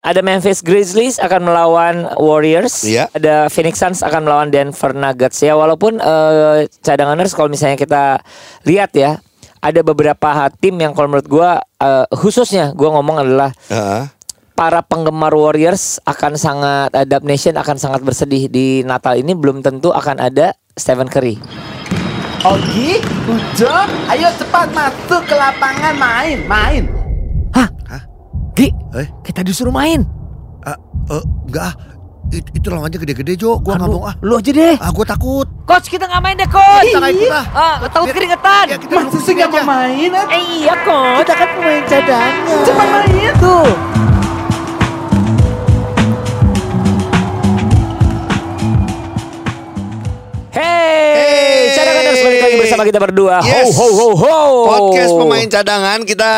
Ada 0.00 0.24
Memphis 0.24 0.64
Grizzlies 0.64 1.20
akan 1.20 1.44
melawan 1.44 2.08
Warriors. 2.16 2.88
Iya. 2.88 3.12
Ada 3.12 3.52
Phoenix 3.52 3.76
Suns 3.76 4.00
akan 4.00 4.24
melawan 4.24 4.48
Denver 4.48 4.96
Nuggets 4.96 5.44
ya. 5.44 5.52
Walaupun 5.52 6.00
eh, 6.00 6.64
cadanganers 6.80 7.36
kalau 7.36 7.52
misalnya 7.52 7.76
kita 7.76 8.24
lihat 8.64 8.96
ya, 8.96 9.20
ada 9.60 9.80
beberapa 9.84 10.48
tim 10.56 10.80
yang 10.80 10.96
kalau 10.96 11.12
menurut 11.12 11.28
gua 11.28 11.60
eh, 11.76 12.08
khususnya 12.16 12.72
gua 12.72 12.96
ngomong 12.96 13.28
adalah 13.28 13.52
Heeh. 13.68 14.08
para 14.56 14.80
penggemar 14.80 15.36
Warriors 15.36 16.00
akan 16.08 16.32
sangat 16.40 16.96
uh, 16.96 17.04
Dub 17.04 17.24
Nation 17.28 17.60
akan 17.60 17.76
sangat 17.76 18.00
bersedih 18.00 18.48
di 18.48 18.80
Natal 18.80 19.20
ini 19.20 19.36
belum 19.36 19.60
tentu 19.60 19.92
akan 19.92 20.16
ada 20.16 20.56
Stephen 20.80 21.12
Curry. 21.12 21.36
Ogi, 22.40 23.04
Ujo, 23.28 23.76
ayo 24.08 24.32
cepat 24.32 24.72
masuk 24.72 25.28
ke 25.28 25.36
lapangan 25.36 25.92
main, 25.92 26.40
main. 26.48 26.99
Gi, 28.52 28.68
Eh? 28.92 29.06
kita 29.22 29.40
disuruh 29.40 29.70
main. 29.70 30.04
Ah, 30.62 30.76
eh, 31.10 31.22
enggak 31.46 31.64
ah. 31.66 31.74
It- 32.30 32.46
itu 32.54 32.70
lawannya 32.70 32.94
gede-gede 32.96 33.34
Jo, 33.34 33.58
gua 33.58 33.74
nggak 33.74 33.90
mau 33.90 34.06
ah. 34.06 34.14
Lu 34.20 34.38
aja 34.38 34.50
deh. 34.50 34.76
Ah, 34.78 34.92
gua 34.92 35.02
takut. 35.02 35.46
Coach 35.64 35.88
kita 35.88 36.06
nggak 36.06 36.20
main 36.20 36.36
deh 36.36 36.46
coach. 36.46 36.86
Kita 36.86 36.98
nggak 37.00 37.12
ikut 37.16 37.32
ah. 37.32 37.46
Ah, 37.50 37.74
takut 37.88 38.06
keringetan. 38.12 38.64
Ya, 38.68 38.76
kita 38.78 38.92
Masa 38.92 39.04
duduk 39.04 39.18
sih 39.18 39.26
sini 39.26 39.38
nggak 39.40 39.50
mau 39.50 39.64
main? 39.66 40.10
ah? 40.12 40.26
Eh, 40.28 40.42
iya 40.60 40.74
coach. 40.80 41.18
Kita 41.20 41.34
kan 41.34 41.48
pemain 41.50 41.82
cadangan. 41.84 42.62
Cepat 42.62 42.86
main 42.88 43.32
tuh. 43.36 43.66
Lagi 52.50 52.60
bersama 52.60 52.82
kita 52.82 52.98
berdua. 52.98 53.36
Yes. 53.40 53.70
Ho 53.70 53.86
ho 53.86 53.88
ho 53.88 54.08
ho. 54.12 54.36
Podcast 54.66 55.12
pemain 55.14 55.46
cadangan 55.46 55.98
kita 56.02 56.30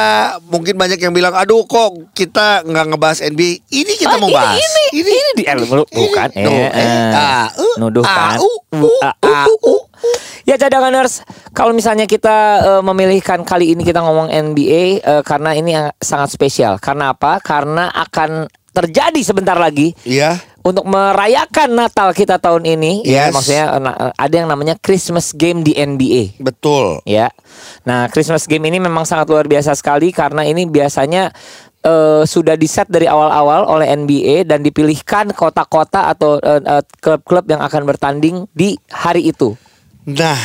mungkin 0.45 0.75
banyak 0.77 0.98
yang 0.98 1.11
bilang 1.11 1.33
aduh 1.33 1.65
kok 1.65 2.12
kita 2.12 2.61
nggak 2.62 2.85
ngebahas 2.87 3.19
NBA. 3.25 3.65
Ini 3.66 3.93
kita 3.97 4.12
Ah, 4.12 4.21
mau 4.21 4.29
ini, 4.29 4.37
bahas. 4.37 4.57
Ini, 4.61 4.83
ini, 5.01 5.12
di 5.33 5.43
eh, 5.43 5.55
lu- 5.57 5.88
bukan. 5.88 6.29
Ini. 6.30 6.45
Eh, 6.45 6.69
eh, 6.69 7.11
eh. 7.16 7.47
uh, 7.48 7.74
nuduh 7.79 8.05
kan. 8.05 8.37
uh, 8.37 8.57
Uh, 8.73 8.88
uh, 8.88 9.15
uh, 9.21 9.46
uh, 9.49 9.59
uh. 9.65 9.83
Ya 10.43 10.59
cadanganers, 10.59 11.23
kalau 11.52 11.71
misalnya 11.71 12.05
kita 12.05 12.37
eh, 12.60 12.83
memilihkan 12.83 13.40
kali 13.43 13.73
ini 13.73 13.83
kita 13.83 14.02
ngomong 14.02 14.29
NBA 14.29 14.83
eh, 14.99 15.23
karena 15.23 15.55
ini 15.55 15.73
sangat 15.96 16.29
spesial. 16.29 16.77
Karena 16.77 17.15
apa? 17.15 17.38
Karena 17.38 17.88
akan 17.88 18.51
terjadi 18.73 19.21
sebentar 19.21 19.52
lagi 19.55 19.93
Iya. 20.02 20.40
Untuk 20.63 20.87
merayakan 20.87 21.74
Natal 21.74 22.10
kita 22.10 22.38
tahun 22.38 22.63
ini. 22.65 23.02
Ya, 23.02 23.29
Yes. 23.29 23.32
maksudnya 23.35 23.66
eh, 23.68 23.80
na- 23.80 23.99
ada 24.15 24.35
yang 24.35 24.46
namanya 24.46 24.74
Christmas 24.79 25.30
game 25.30 25.60
di 25.60 25.74
NBA. 25.74 26.38
Betul. 26.38 27.02
Ya, 27.02 27.30
nah 27.82 28.07
Christmas 28.07 28.46
game 28.46 28.66
ini 28.66 28.79
memang 28.79 29.02
sangat 29.02 29.27
luar 29.27 29.46
biasa 29.46 29.74
sekali 29.74 30.10
karena 30.10 30.43
ini 30.43 30.65
biasanya 30.65 31.30
eh, 31.83 32.23
sudah 32.23 32.55
diset 32.55 32.87
dari 32.87 33.07
awal-awal 33.07 33.66
oleh 33.66 33.90
NBA 33.90 34.46
dan 34.46 34.63
dipilihkan 34.63 35.35
kota-kota 35.35 36.07
atau 36.09 36.38
eh, 36.38 36.63
eh, 36.63 36.83
klub-klub 36.99 37.43
yang 37.45 37.59
akan 37.59 37.83
bertanding 37.83 38.46
di 38.51 38.79
hari 38.88 39.29
itu. 39.29 39.59
Nah, 40.07 40.38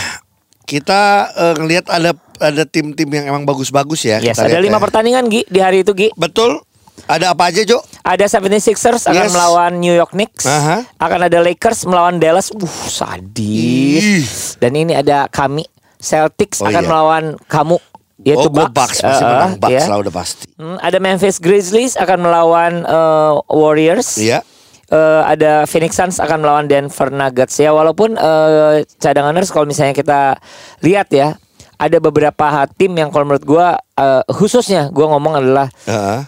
kita 0.66 1.02
eh, 1.32 1.56
ngelihat 1.56 1.88
ada 1.88 2.12
ada 2.38 2.64
tim-tim 2.66 3.10
yang 3.10 3.34
emang 3.34 3.45
bagus-bagus 3.45 4.06
ya. 4.06 4.18
Yes, 4.18 4.38
kita 4.38 4.50
ada 4.50 4.62
lima 4.62 4.78
ya. 4.78 4.84
pertandingan 4.84 5.26
Gi 5.26 5.42
di 5.45 5.60
hari 5.62 5.82
itu 5.82 5.94
Gi. 5.94 6.10
Betul. 6.14 6.62
Ada 7.06 7.32
apa 7.32 7.54
aja, 7.54 7.62
Jo? 7.62 7.80
Ada 8.08 8.32
76ers 8.32 9.04
akan 9.04 9.28
Yes. 9.28 9.34
melawan 9.36 9.72
New 9.78 9.92
York 9.92 10.16
Knicks. 10.16 10.48
Aha. 10.48 10.88
Akan 10.96 11.20
ada 11.22 11.44
Lakers 11.44 11.84
melawan 11.84 12.18
Dallas. 12.18 12.48
Uh, 12.50 12.64
sadis. 12.88 14.00
Ih. 14.00 14.24
Dan 14.58 14.72
ini 14.74 14.96
ada 14.96 15.28
kami 15.28 15.68
Celtics 15.98 16.62
Oh, 16.62 16.68
akan 16.68 16.80
iya. 16.80 16.88
melawan 16.88 17.24
kamu 17.46 17.76
yaitu 18.20 18.48
oh, 18.48 18.52
gua 18.52 18.68
Bucks. 18.68 18.98
Pasti 18.98 19.20
Eh, 19.20 19.28
menang 19.28 19.54
Bucks 19.58 19.76
ya. 19.78 19.84
lah 19.86 19.98
udah 20.00 20.14
pasti. 20.14 20.44
Hmm, 20.56 20.78
ada 20.80 20.98
Memphis 20.98 21.38
Grizzlies 21.38 21.94
akan 21.96 22.18
melawan 22.22 22.74
eh, 22.82 23.34
Warriors. 23.48 24.16
Iya. 24.18 24.40
Eh, 24.88 25.22
ada 25.24 25.68
Phoenix 25.68 25.94
Suns 25.94 26.18
akan 26.18 26.42
melawan 26.42 26.66
Denver 26.66 27.10
Nuggets 27.10 27.56
ya. 27.58 27.72
Walaupun 27.72 28.16
eh, 28.16 28.88
cadanganers 28.98 29.52
kalau 29.52 29.66
misalnya 29.66 29.92
kita 29.92 30.40
lihat 30.80 31.12
ya, 31.12 31.36
ada 31.76 31.98
beberapa 32.00 32.46
tim 32.73 32.96
yang 32.96 33.12
kalau 33.12 33.28
menurut 33.28 33.44
gua 33.44 33.67
eh, 33.94 34.23
khususnya 34.30 34.90
gua 34.90 35.12
ngomong 35.12 35.34
adalah 35.38 35.67
Heeh. 35.84 36.20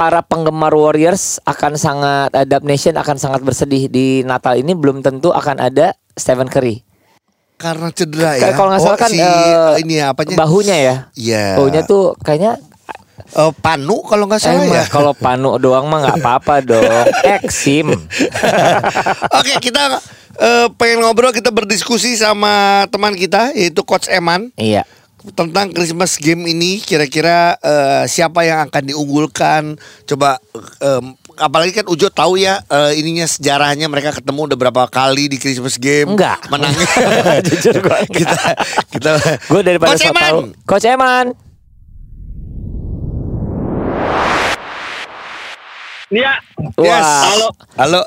Para 0.00 0.24
penggemar 0.24 0.72
Warriors 0.72 1.44
akan 1.44 1.76
sangat 1.76 2.32
uh, 2.32 2.48
Dub 2.48 2.64
Nation 2.64 2.96
akan 2.96 3.20
sangat 3.20 3.44
bersedih 3.44 3.92
di 3.92 4.24
Natal 4.24 4.56
ini 4.56 4.72
belum 4.72 5.04
tentu 5.04 5.28
akan 5.28 5.60
ada 5.60 5.92
Stephen 6.16 6.48
Curry. 6.48 6.80
Karena 7.60 7.92
cedera 7.92 8.40
ya. 8.40 8.56
Kalau 8.56 8.72
nggak 8.72 8.80
salah 8.80 8.96
kan 8.96 9.12
si, 9.12 9.20
eh, 9.20 9.84
ini 9.84 10.00
ya, 10.00 10.16
apanya? 10.16 10.32
bahunya 10.40 10.76
ya. 10.80 10.94
Iya. 11.12 11.44
Bahunya 11.60 11.84
tuh 11.84 12.16
kayaknya 12.24 12.56
Eh, 13.30 13.52
panu 13.62 14.02
kalau 14.02 14.26
nggak 14.26 14.42
salah 14.42 14.64
emang 14.66 14.82
ya. 14.82 14.84
kalau 14.90 15.12
panu 15.24 15.54
doang 15.60 15.86
mah 15.86 16.02
nggak 16.02 16.18
apa-apa 16.18 16.54
dong. 16.66 16.82
Eksim. 17.22 17.94
Oke, 19.38 19.54
kita 19.62 20.02
eh, 20.40 20.66
pengen 20.74 21.06
ngobrol, 21.06 21.30
kita 21.30 21.54
berdiskusi 21.54 22.18
sama 22.18 22.84
teman 22.90 23.14
kita 23.14 23.54
yaitu 23.54 23.86
Coach 23.86 24.10
Eman 24.10 24.50
iya. 24.58 24.82
Tentang 25.32 25.68
Christmas 25.70 26.16
game 26.16 26.48
ini. 26.48 26.80
Kira-kira 26.80 27.56
eh, 27.60 28.04
siapa 28.08 28.44
yang 28.44 28.64
akan 28.66 28.82
diunggulkan? 28.88 29.76
Coba 30.08 30.40
em, 30.80 31.12
apalagi 31.36 31.72
kan 31.72 31.86
Ujo 31.88 32.08
tahu 32.08 32.40
ya 32.40 32.60
eh, 32.64 32.96
ininya 32.96 33.24
sejarahnya 33.24 33.86
mereka 33.86 34.16
ketemu 34.16 34.48
udah 34.48 34.58
berapa 34.58 34.82
kali 34.88 35.28
di 35.28 35.36
Christmas 35.36 35.76
game. 35.76 36.16
Enggak. 36.16 36.40
Menangnya. 36.48 36.88
Jujur 37.48 37.80
gua 37.80 38.00
enggak. 38.00 38.16
kita 38.16 38.42
kita 38.96 39.10
Gue 39.46 39.60
daripada 39.60 39.92
Coach 39.92 40.06
Eman. 40.08 40.22
tahu. 40.24 40.40
Coach 40.64 40.88
Eman. 40.88 41.26
Iya, 46.10 46.32
Yes. 46.74 47.06
Wah. 47.06 47.22
Halo. 47.30 47.48
Halo. 47.78 48.02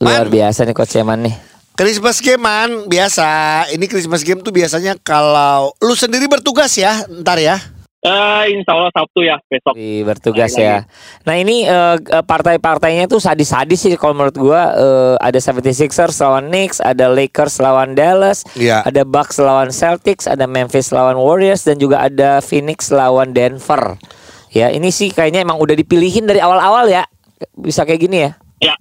Luar 0.00 0.32
biasa 0.32 0.64
nih 0.64 0.72
Coach 0.72 0.96
Eman 0.96 1.28
nih. 1.28 1.36
Christmas 1.78 2.18
game 2.18 2.42
man 2.42 2.90
biasa. 2.90 3.28
Ini 3.70 3.86
Christmas 3.86 4.26
game 4.26 4.42
tuh 4.42 4.50
biasanya 4.50 4.98
kalau 4.98 5.70
lu 5.78 5.94
sendiri 5.94 6.26
bertugas 6.26 6.74
ya, 6.74 7.06
ntar 7.22 7.38
ya. 7.38 7.54
Eh, 7.98 8.44
insya 8.54 8.78
Allah 8.78 8.90
Sabtu 8.90 9.22
ya 9.22 9.38
besok. 9.46 9.74
Di 9.78 10.02
bertugas 10.02 10.54
Lagi. 10.54 10.66
ya. 10.66 10.76
Nah 11.22 11.34
ini 11.34 11.66
eh, 11.66 11.96
eh, 11.98 12.24
partai-partainya 12.26 13.06
tuh 13.06 13.18
sadis-sadis 13.18 13.78
sih 13.78 13.94
kalau 13.94 14.14
menurut 14.14 14.34
gua 14.34 14.74
eh, 14.74 15.14
ada 15.18 15.38
76ers 15.38 16.18
lawan 16.18 16.50
Knicks, 16.50 16.78
ada 16.78 17.10
Lakers 17.10 17.58
lawan 17.58 17.94
Dallas, 17.94 18.42
Iya. 18.58 18.82
ada 18.82 19.02
Bucks 19.02 19.38
lawan 19.38 19.70
Celtics, 19.70 20.26
ada 20.26 20.46
Memphis 20.46 20.90
lawan 20.90 21.14
Warriors 21.14 21.62
dan 21.62 21.78
juga 21.78 22.02
ada 22.02 22.42
Phoenix 22.42 22.90
lawan 22.90 23.30
Denver. 23.30 23.98
Ya 24.50 24.70
ini 24.70 24.90
sih 24.90 25.10
kayaknya 25.10 25.42
emang 25.42 25.58
udah 25.58 25.74
dipilihin 25.74 26.26
dari 26.26 26.38
awal-awal 26.42 26.86
ya. 26.86 27.02
Bisa 27.54 27.82
kayak 27.82 28.02
gini 28.02 28.18
ya. 28.26 28.30
Ya, 28.58 28.74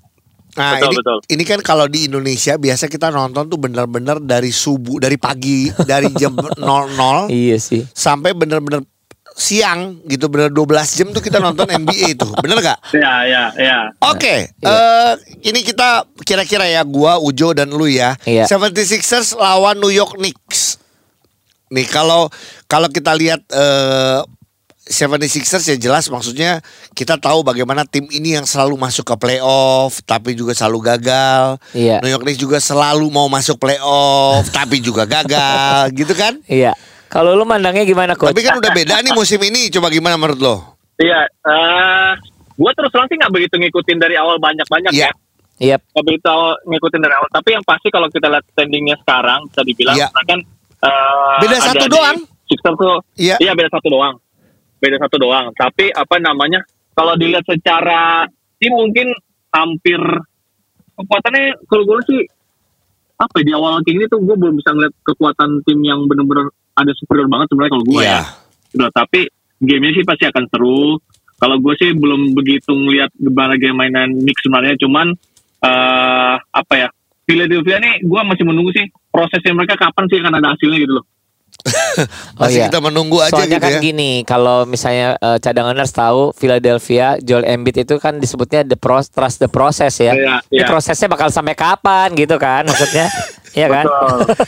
Nah, 0.57 0.73
Betul, 0.73 0.89
ini, 0.89 0.95
betul. 0.97 1.17
ini 1.29 1.43
kan 1.45 1.59
kalau 1.61 1.85
di 1.85 2.09
Indonesia 2.09 2.57
biasa 2.57 2.89
kita 2.89 3.07
nonton 3.07 3.45
tuh 3.45 3.55
bener-bener 3.55 4.17
dari 4.17 4.49
subuh, 4.49 4.97
dari 4.97 5.15
pagi, 5.15 5.69
dari 5.79 6.09
jam 6.11 6.33
00 6.57 7.29
Iya 7.29 7.57
sih. 7.57 7.85
sampai 7.87 8.33
bener-bener 8.33 8.81
siang 9.31 10.01
gitu, 10.03 10.25
bener 10.27 10.49
12 10.49 10.65
jam 10.97 11.07
tuh 11.13 11.21
kita 11.21 11.37
nonton 11.37 11.69
NBA 11.69 12.17
itu. 12.17 12.25
Bener 12.41 12.57
gak? 12.57 12.81
ya, 12.97 13.21
ya, 13.23 13.43
ya. 13.53 13.77
Oke, 14.03 14.49
Iya. 14.49 14.65
eh, 14.65 15.13
ini 15.45 15.61
kita 15.61 16.09
kira-kira 16.25 16.65
ya 16.65 16.81
gua, 16.81 17.21
Ujo 17.21 17.53
dan 17.53 17.69
lu 17.69 17.85
ya. 17.85 18.17
Iya. 18.25 18.49
76ers 18.49 19.37
lawan 19.37 19.77
New 19.77 19.93
York 19.93 20.17
Knicks. 20.17 20.81
Nih 21.69 21.85
kalau 21.85 22.33
kalau 22.65 22.89
kita 22.89 23.13
lihat 23.13 23.45
eh 24.87 24.95
76ers 24.95 25.65
ya 25.67 25.77
jelas 25.77 26.07
maksudnya 26.07 26.63
kita 26.95 27.19
tahu 27.19 27.43
bagaimana 27.43 27.83
tim 27.83 28.07
ini 28.07 28.39
yang 28.39 28.47
selalu 28.47 28.79
masuk 28.79 29.03
ke 29.03 29.15
playoff 29.19 29.99
tapi 30.07 30.31
juga 30.33 30.55
selalu 30.55 30.79
gagal. 30.95 31.59
Iya. 31.75 31.99
New 31.99 32.11
York 32.11 32.23
Knicks 32.23 32.39
juga 32.39 32.57
selalu 32.63 33.11
mau 33.11 33.27
masuk 33.27 33.59
playoff 33.59 34.47
tapi 34.57 34.79
juga 34.79 35.03
gagal, 35.03 35.91
gitu 35.91 36.15
kan? 36.15 36.39
Iya. 36.47 36.71
Kalau 37.07 37.35
lu 37.35 37.43
mandangnya 37.47 37.87
gimana 37.87 38.15
coach? 38.15 38.31
Tapi 38.35 38.43
kan 38.43 38.59
udah 38.59 38.71
beda 38.71 38.99
nih 38.99 39.15
musim 39.15 39.39
ini. 39.39 39.71
Coba 39.71 39.87
gimana 39.87 40.19
menurut 40.19 40.39
lo? 40.39 40.55
Iya, 40.99 41.27
eh 41.27 42.11
gua 42.57 42.71
terus 42.73 42.89
terang 42.91 43.07
sih 43.07 43.15
nggak 43.15 43.31
begitu 43.31 43.55
ngikutin 43.55 43.97
dari 44.01 44.15
awal 44.19 44.41
banyak-banyak 44.41 44.91
Iya. 44.91 45.07
ya. 45.07 45.11
Iya. 45.57 45.77
Nggak 45.79 46.05
begitu 46.05 46.27
awal, 46.27 46.53
ngikutin 46.67 46.99
dari 46.99 47.13
awal. 47.15 47.29
Tapi 47.31 47.49
yang 47.55 47.63
pasti 47.63 47.87
kalau 47.91 48.07
kita 48.11 48.27
lihat 48.27 48.45
standingnya 48.51 48.95
sekarang, 49.03 49.47
bisa 49.47 49.61
dibilang 49.63 49.95
Iya. 49.95 50.07
kan 50.11 50.39
eh, 50.77 51.37
Beda 51.47 51.57
satu 51.63 51.85
doang. 51.89 52.17
Sixers 52.47 52.75
tuh, 52.79 52.97
Iya. 53.19 53.35
iya 53.43 53.51
beda 53.51 53.67
satu 53.67 53.87
doang. 53.91 54.15
Beda 54.77 54.97
satu 55.01 55.17
doang. 55.17 55.51
Tapi 55.53 55.89
apa 55.89 56.15
namanya? 56.21 56.61
Kalau 56.93 57.13
dilihat 57.13 57.45
secara 57.45 58.25
tim 58.57 58.73
mungkin 58.73 59.13
hampir 59.53 60.01
kekuatannya 60.97 61.61
kalau 61.69 61.83
gue 61.85 61.97
sih 62.09 62.21
apa 63.17 63.41
ya, 63.41 63.45
di 63.45 63.51
awal 63.53 63.81
kayak 63.81 63.95
gini 63.97 64.05
tuh 64.09 64.21
gue 64.21 64.35
belum 64.37 64.57
bisa 64.61 64.73
ngeliat 64.73 64.93
kekuatan 65.05 65.61
tim 65.65 65.79
yang 65.81 66.05
bener-bener 66.05 66.49
ada 66.77 66.93
superior 66.97 67.25
banget 67.29 67.49
sebenarnya 67.49 67.73
kalau 67.73 67.85
gue 67.85 68.01
Iya. 68.01 68.09
ya. 68.09 68.21
Udah, 68.77 68.89
tapi 68.93 69.19
gamenya 69.61 69.93
sih 69.97 70.05
pasti 70.05 70.25
akan 70.29 70.45
seru. 70.53 71.01
Kalau 71.37 71.57
gue 71.61 71.73
sih 71.77 71.93
belum 71.93 72.33
begitu 72.33 72.73
ngeliat 72.73 73.13
gimana 73.13 73.57
game 73.61 73.77
mainan 73.77 74.09
mix 74.25 74.41
sebenarnya, 74.41 74.77
cuman 74.81 75.13
eh 75.57 76.35
apa 76.37 76.73
ya? 76.77 76.89
Philadelphia 77.27 77.77
nih 77.77 78.07
gue 78.07 78.21
masih 78.23 78.45
menunggu 78.47 78.71
sih 78.71 78.87
prosesnya 79.11 79.51
mereka 79.53 79.75
kapan 79.77 80.05
sih 80.07 80.17
akan 80.21 80.33
ada 80.39 80.53
hasilnya 80.53 80.77
gitu 80.81 80.93
loh. 81.01 81.05
Masih 82.39 82.63
iya. 82.63 82.67
kita 82.69 82.79
menunggu 82.79 83.19
aja 83.19 83.33
Soalnya 83.33 83.57
gitu 83.57 83.65
kan 83.65 83.73
ya. 83.75 83.81
gini, 83.81 84.11
kalau 84.23 84.63
misalnya 84.63 85.17
eh, 85.17 85.37
cadanganers 85.37 85.91
tahu 85.91 86.31
Philadelphia 86.33 87.17
Joel 87.19 87.45
Embiid 87.45 87.83
itu 87.83 87.95
kan 87.97 88.17
disebutnya 88.17 88.63
the 88.63 88.77
pro 88.77 88.99
trust 89.03 89.37
the 89.39 89.49
process 89.49 89.99
ya. 89.99 90.13
Iya, 90.13 90.35
Ini 90.49 90.63
iya. 90.63 90.67
prosesnya 90.67 91.07
bakal 91.09 91.29
sampai 91.29 91.53
kapan 91.53 92.13
gitu 92.15 92.35
kan 92.37 92.65
maksudnya? 92.65 93.07
Iya 93.57 93.73
kan? 93.73 93.85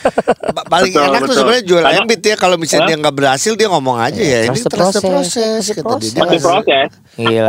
Paling 0.70 0.92
Betul, 0.94 1.02
enak 1.10 1.18
tuh 1.18 1.26
betul. 1.26 1.38
sebenarnya 1.42 1.64
jual 1.66 1.82
Karena- 1.82 1.98
Embiid 2.06 2.22
ya 2.22 2.36
kalau 2.38 2.56
misalnya 2.60 2.82
Hah? 2.86 2.90
dia 2.94 2.96
nggak 3.02 3.16
berhasil 3.18 3.52
dia 3.58 3.66
ngomong 3.66 3.96
aja 3.98 4.22
ya 4.22 4.38
ini 4.46 4.54
dia. 4.54 4.70
process. 4.70 5.02
Dia 5.02 6.20
Masih 6.22 6.38
proses. 6.38 6.88
Gila. 7.18 7.48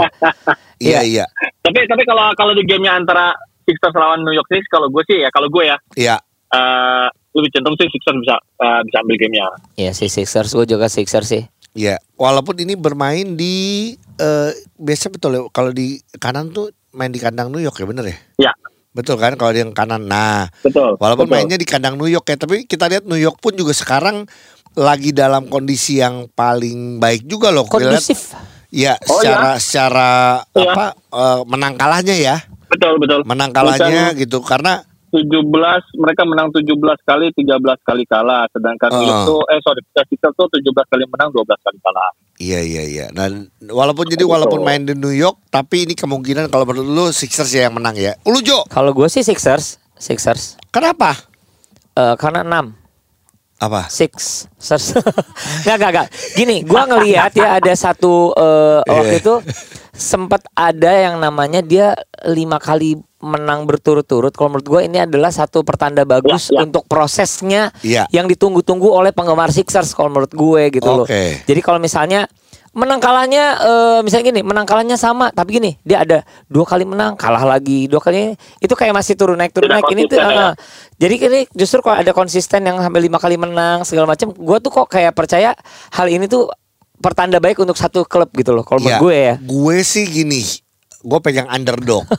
Iya 0.81 1.00
iya 1.06 1.25
Tapi 1.62 1.85
tapi 1.85 2.03
kalau 2.09 2.33
kalau 2.33 2.57
di 2.57 2.65
gamenya 2.65 2.97
antara 2.97 3.38
Sixers 3.69 3.94
lawan 3.94 4.25
New 4.25 4.33
York 4.33 4.50
Knicks, 4.50 4.65
kalau 4.73 4.89
gue 4.89 5.06
sih 5.06 5.21
ya 5.21 5.29
kalau 5.29 5.53
gue 5.53 5.63
ya 5.69 5.77
iya. 5.94 6.15
eh, 6.50 7.07
lebih 7.31 7.50
cenderung 7.56 7.78
sih 7.80 7.88
Sixers 7.88 8.18
bisa 8.19 8.36
eh, 8.39 8.81
bisa 8.88 8.98
ambil 9.04 9.16
gamenya. 9.19 9.48
Iya 9.80 9.92
sih 9.95 10.10
Sixers, 10.12 10.51
gue 10.51 10.68
juga 10.68 10.92
Sixers 10.92 11.28
sih. 11.28 11.44
Iya, 11.72 11.95
walaupun 12.19 12.60
ini 12.60 12.75
bermain 12.75 13.39
di 13.39 13.95
eh 14.19 14.51
biasa 14.75 15.07
betul 15.07 15.39
ya 15.39 15.42
kalau 15.56 15.72
di 15.72 16.04
kanan 16.19 16.51
tuh 16.51 16.75
main 16.92 17.07
di 17.07 17.19
kandang 17.24 17.48
New 17.48 17.63
York 17.63 17.80
ya 17.80 17.88
bener 17.88 18.06
ya? 18.12 18.18
Ya, 18.50 18.54
Betul 18.92 19.16
kan 19.16 19.39
kalau 19.39 19.56
di 19.56 19.63
yang 19.63 19.72
kanan. 19.72 20.04
Nah, 20.04 20.51
betul. 20.60 21.00
walaupun 21.00 21.31
betul. 21.31 21.36
mainnya 21.39 21.56
di 21.56 21.63
kandang 21.63 21.95
New 21.95 22.12
York 22.12 22.28
ya, 22.28 22.36
tapi 22.36 22.68
kita 22.68 22.92
lihat 22.92 23.07
New 23.07 23.16
York 23.16 23.39
pun 23.39 23.56
juga 23.56 23.72
sekarang 23.72 24.28
lagi 24.75 25.16
dalam 25.16 25.48
kondisi 25.48 26.04
yang 26.04 26.28
paling 26.28 27.00
baik 27.00 27.24
juga 27.24 27.56
loh. 27.56 27.63
Kondusif. 27.68 28.36
Ya, 28.72 28.95
Oh, 29.07 29.19
secara 29.19 29.60
secara 29.60 30.10
Iya. 30.56 30.72
apa 30.75 30.86
eh, 30.95 31.42
menang 31.48 31.75
kalahnya 31.75 32.16
ya, 32.16 32.36
betul 32.72 33.00
betul. 33.00 33.19
menang 33.28 33.51
kalahnya 33.51 34.16
gitu 34.16 34.39
karena 34.44 34.83
17 35.12 35.52
mereka 35.98 36.24
menang 36.24 36.50
17 36.50 36.72
kali 37.04 37.25
13 37.31 37.60
kali 37.81 38.04
kalah 38.06 38.48
sedangkan 38.50 38.90
Oh. 38.90 39.00
York 39.00 39.19
tuh 39.25 39.42
eh 39.48 39.60
sorry 39.60 39.81
Sixers 40.08 40.34
tuh 40.34 40.48
17 40.48 40.63
kali 40.88 41.04
menang 41.06 41.30
12 41.30 41.46
kali 41.60 41.78
kalah. 41.80 42.12
Iya 42.36 42.60
iya 42.60 42.84
iya. 42.84 43.06
Dan 43.12 43.52
walaupun 43.62 44.08
jadi 44.08 44.19
Gitu. 44.19 44.31
walaupun 44.31 44.62
main 44.62 44.81
di 44.81 44.92
New 44.92 45.12
York, 45.12 45.38
tapi 45.48 45.84
ini 45.84 45.94
kemungkinan 45.94 46.48
kalau 46.48 46.63
menurut 46.63 46.88
lu 46.88 47.06
Sixers 47.12 47.52
ya 47.52 47.68
yang 47.68 47.75
menang 47.75 47.94
ya. 47.94 48.18
Lu 48.24 48.40
Jo, 48.40 48.66
Kalau 48.66 48.92
gue 48.92 49.06
sih 49.06 49.22
Sixers, 49.22 49.78
Sixers. 49.94 50.58
kenapa? 50.69 51.14
Eh, 51.92 52.16
karena 52.16 52.42
6 52.42 52.74
Apa? 53.60 53.86
Six 53.86 54.48
Sers. 54.57 54.98
Nggak, 55.62 55.75
nggak, 55.78 55.92
nggak. 55.92 56.07
Gini, 56.34 56.66
gua 56.66 56.90
ngelihat 56.90 57.30
ya 57.31 57.62
ada 57.62 57.74
satu 57.75 58.34
eh, 58.34 58.80
waktu 58.81 59.06
Iya. 59.07 59.22
itu 59.22 59.34
sempat 60.01 60.42
ada 60.51 60.89
yang 60.92 61.15
namanya 61.15 61.62
dia 61.62 61.94
lima 62.25 62.57
kali 62.57 62.98
menang 63.21 63.63
berturut-turut. 63.63 64.33
Kalau 64.33 64.50
menurut 64.50 64.65
gue 64.65 64.81
ini 64.83 64.98
adalah 64.98 65.30
satu 65.30 65.62
pertanda 65.62 66.01
bagus 66.03 66.50
Ya, 66.50 66.57
ya. 66.57 66.59
untuk 66.65 66.89
prosesnya 66.89 67.69
Iya. 67.80 68.09
yang 68.09 68.25
ditunggu-tunggu 68.25 68.89
oleh 68.89 69.13
penggemar 69.13 69.53
Sixers. 69.53 69.94
Kalau 69.94 70.09
menurut 70.09 70.33
gue 70.33 70.62
gitu 70.74 70.89
loh. 70.89 71.06
Oke. 71.06 71.45
Jadi 71.45 71.62
kalau 71.62 71.77
misalnya 71.77 72.25
menang 72.71 73.03
kalahnya 73.03 73.59
eh, 73.59 74.00
misalnya 74.00 74.31
gini 74.31 74.42
menang 74.42 74.63
kalahnya 74.63 74.95
sama 74.95 75.27
tapi 75.30 75.59
gini 75.59 75.75
dia 75.83 76.07
ada 76.07 76.24
dua 76.47 76.63
kali 76.63 76.88
menang 76.88 77.19
kalah 77.19 77.44
lagi 77.44 77.83
dua 77.83 78.00
kali 78.00 78.31
itu 78.63 78.71
kayak 78.71 78.95
masih 78.95 79.19
turun 79.19 79.36
naik 79.36 79.51
turun 79.51 79.68
Tidak 79.68 79.75
naik 79.75 79.92
ini 79.92 80.01
tuh 80.07 80.15
konsisten 80.15 80.31
ya. 80.31 80.47
eh, 80.47 80.54
jadi 80.95 81.15
ini 81.19 81.39
justru 81.51 81.83
kalau 81.83 82.00
ada 82.00 82.15
konsisten 82.15 82.63
yang 82.63 82.80
sampai 82.80 83.04
lima 83.04 83.19
kali 83.19 83.36
menang 83.36 83.83
segala 83.83 84.07
macam 84.07 84.31
gue 84.31 84.57
tuh 84.63 84.71
kok 84.71 84.88
kayak 84.88 85.12
percaya 85.12 85.51
hal 85.92 86.07
ini 86.07 86.31
tuh 86.31 86.47
pertanda 87.01 87.42
baik 87.42 87.59
untuk 87.59 87.75
satu 87.75 88.06
klub 88.06 88.30
gitu 88.38 88.53
loh 88.56 88.63
kalau 88.63 88.80
menurut 88.80 89.01
gue 89.01 89.18
ya. 89.18 89.36
Gue 89.42 89.77
sih 89.81 90.06
gini, 90.07 90.45
gue 91.01 91.19
pegang 91.19 91.50
underdog. 91.50 92.06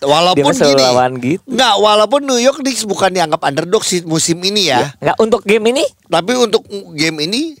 walaupun 0.00 0.54
gini, 0.54 0.80
lawan 0.80 1.12
gitu. 1.20 1.42
nggak 1.44 1.74
walaupun 1.76 2.20
New 2.24 2.40
York 2.40 2.62
Knicks 2.64 2.88
bukan 2.88 3.12
dianggap 3.12 3.42
underdog 3.44 3.84
sih 3.84 4.00
musim 4.06 4.40
ini 4.40 4.72
ya, 4.72 4.92
nggak 5.00 5.16
untuk 5.20 5.44
game 5.44 5.76
ini? 5.76 5.84
Tapi 6.08 6.32
untuk 6.36 6.64
game 6.96 7.26
ini 7.26 7.56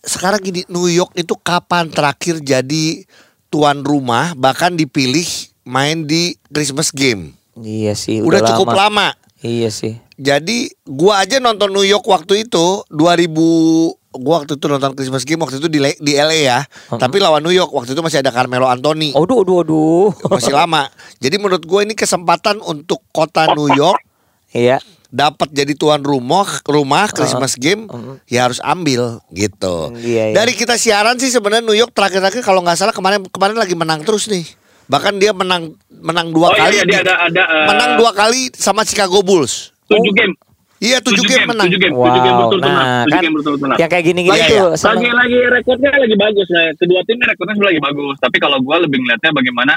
sekarang 0.00 0.40
gini 0.40 0.62
New 0.70 0.88
York 0.88 1.12
itu 1.18 1.36
kapan 1.36 1.92
terakhir 1.92 2.40
jadi 2.40 3.04
tuan 3.52 3.84
rumah 3.84 4.32
bahkan 4.38 4.72
dipilih 4.72 5.26
main 5.66 6.06
di 6.06 6.38
Christmas 6.48 6.94
game. 6.94 7.36
iya 7.60 7.92
sih 7.92 8.24
Udah, 8.24 8.40
cukup 8.54 8.72
lama. 8.72 9.12
iya 9.44 9.68
sih. 9.68 10.00
Jadi 10.20 10.72
gua 10.84 11.24
aja 11.24 11.40
nonton 11.40 11.72
New 11.72 11.84
York 11.84 12.04
waktu 12.04 12.44
itu 12.48 12.84
2000 12.92 13.99
gua 14.12 14.40
waktu 14.40 14.54
itu 14.54 14.66
nonton 14.66 14.92
Christmas 14.92 15.22
game 15.22 15.38
waktu 15.38 15.56
itu 15.56 15.66
di 15.66 15.78
Le- 15.78 15.96
di 15.96 16.12
LA 16.12 16.38
ya. 16.44 16.58
Tapi 16.88 17.16
lawan 17.16 17.38
New 17.38 17.50
York 17.50 17.70
waktu 17.70 17.92
itu 17.92 18.00
masih 18.00 18.18
ada 18.18 18.28
Carmelo 18.28 18.66
Anthony. 18.66 19.10
aduh 19.12 19.40
aduh 19.40 19.62
aduh 19.62 20.08
Masih 20.32 20.50
lama. 20.50 20.90
Jadi 21.16 21.36
menurut 21.36 21.60
gue 21.60 21.80
ini 21.80 21.94
kesempatan 21.94 22.58
untuk 22.60 23.02
kota 23.08 23.50
New 23.52 23.70
York 23.70 24.02
iya 24.50 24.82
dapat 25.06 25.46
jadi 25.48 25.74
tuan 25.74 25.98
rumah 26.00 26.46
rumah 26.64 27.06
Christmas 27.08 27.54
game 27.54 27.86
ya 28.24 28.44
harus 28.44 28.58
ambil 28.60 29.18
gitu. 29.28 29.90
Iya, 29.92 30.30
iya. 30.30 30.34
Dari 30.36 30.54
kita 30.54 30.74
siaran 30.74 31.18
sih 31.18 31.26
sebenarnya 31.28 31.62
New 31.62 31.74
York 31.74 31.90
terakhir-terakhir 31.90 32.40
kalau 32.40 32.58
nggak 32.60 32.74
salah 32.76 32.90
kemarin 32.90 33.22
kemarin 33.24 33.54
lagi 33.54 33.74
menang 33.74 34.02
terus 34.02 34.26
nih. 34.26 34.46
Bahkan 34.86 35.18
dia 35.18 35.30
menang 35.30 35.74
menang 35.92 36.30
dua 36.30 36.50
Oh 36.50 36.52
iya, 36.52 36.58
kali. 36.60 36.74
iya, 36.76 36.84
dia 36.84 36.94
di- 36.96 37.02
ada- 37.04 37.20
ada, 37.24 37.42
eh, 37.44 37.66
menang 37.66 37.90
dua 37.96 38.10
kali 38.10 38.50
sama 38.52 38.82
Chicago 38.82 39.18
Bulls. 39.20 39.70
7 39.86 39.98
game. 40.12 40.34
Iya 40.80 40.96
tujuh 40.98 41.20
game 41.22 41.44
menang. 41.46 41.68
7 41.68 41.76
game, 41.76 41.92
7 41.92 42.00
game 42.18 42.32
Wow, 42.32 42.42
betul 42.42 42.60
menang. 42.62 42.72
nah 42.80 43.04
7 43.04 43.10
kan 43.10 43.20
game 43.20 43.36
betul 43.36 43.54
menang. 43.54 43.78
yang 43.78 43.90
kayak 43.90 44.04
gini-gini 44.06 44.32
iya. 44.34 44.64
seneng. 44.74 44.96
lagi 44.96 45.08
lagi 45.12 45.38
rekornya 45.50 45.90
lagi 45.94 46.16
bagus 46.16 46.46
nah 46.48 46.64
kedua 46.74 47.00
timnya 47.04 47.26
rekornya 47.28 47.52
sebenarnya 47.52 47.70
lagi 47.70 47.82
bagus 47.84 48.16
tapi 48.18 48.36
kalau 48.38 48.58
gue 48.58 48.76
lebih 48.80 48.98
ngeliatnya 48.98 49.30
bagaimana 49.30 49.72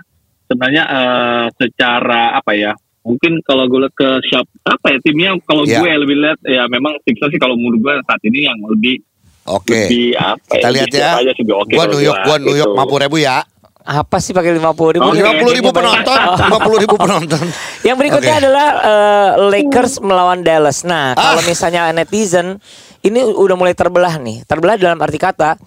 sebenarnya 0.46 0.84
eh, 0.86 1.46
secara 1.54 2.22
apa 2.34 2.52
ya 2.54 2.72
mungkin 3.04 3.32
kalau 3.42 3.68
gue 3.68 3.80
lihat 3.82 3.94
ke 3.94 4.10
siap 4.24 4.48
apa 4.64 4.88
ya 4.90 5.00
timnya 5.02 5.30
kalau 5.44 5.64
Iya. 5.64 5.76
gue 5.78 5.92
lebih 6.00 6.16
lihat 6.18 6.40
ya 6.42 6.64
memang 6.66 6.96
Sixers 7.04 7.30
sih 7.30 7.38
kalau 7.38 7.56
menurut 7.56 7.80
gue 7.80 7.94
saat 8.02 8.22
ini 8.24 8.40
yang 8.44 8.56
lebih 8.64 9.04
Oke. 9.44 9.76
lebih 9.92 10.16
apa 10.16 10.40
Kita 10.50 10.68
lebih 10.68 10.88
lihat 10.88 10.96
ya. 10.96 11.12
aja 11.20 11.32
sih, 11.36 11.44
oke 11.46 11.74
Gua 11.74 11.86
New 11.86 12.00
York, 12.00 12.20
gua 12.22 12.38
New 12.40 12.56
York 12.56 12.72
gitu. 12.72 12.80
50 12.96 13.04
ribu 13.04 13.18
ya. 13.20 13.38
Apa 13.84 14.18
sih 14.24 14.32
pakai 14.32 14.56
lima 14.56 14.72
puluh 14.72 14.96
ribu. 14.96 15.12
Lima 15.12 15.36
puluh 15.36 15.54
ribu 15.54 15.70
penonton, 15.76 16.20
lima 16.40 16.60
puluh 16.64 16.80
ribu 16.80 16.96
penonton. 16.96 17.44
Yang 17.84 17.96
berikutnya 18.00 18.34
Oke. 18.36 18.42
adalah 18.48 18.68
eh, 18.80 19.30
Lakers 19.52 20.00
melawan 20.00 20.40
Dallas. 20.40 20.88
Nah, 20.88 21.12
kalau 21.14 21.44
Ah. 21.44 21.46
misalnya 21.46 21.92
netizen 21.92 22.64
ini 23.04 23.20
udah 23.20 23.56
mulai 23.60 23.76
terbelah 23.76 24.16
nih. 24.18 24.48
Terbelah 24.48 24.80
dalam 24.80 24.96
arti 25.04 25.20
kata 25.20 25.60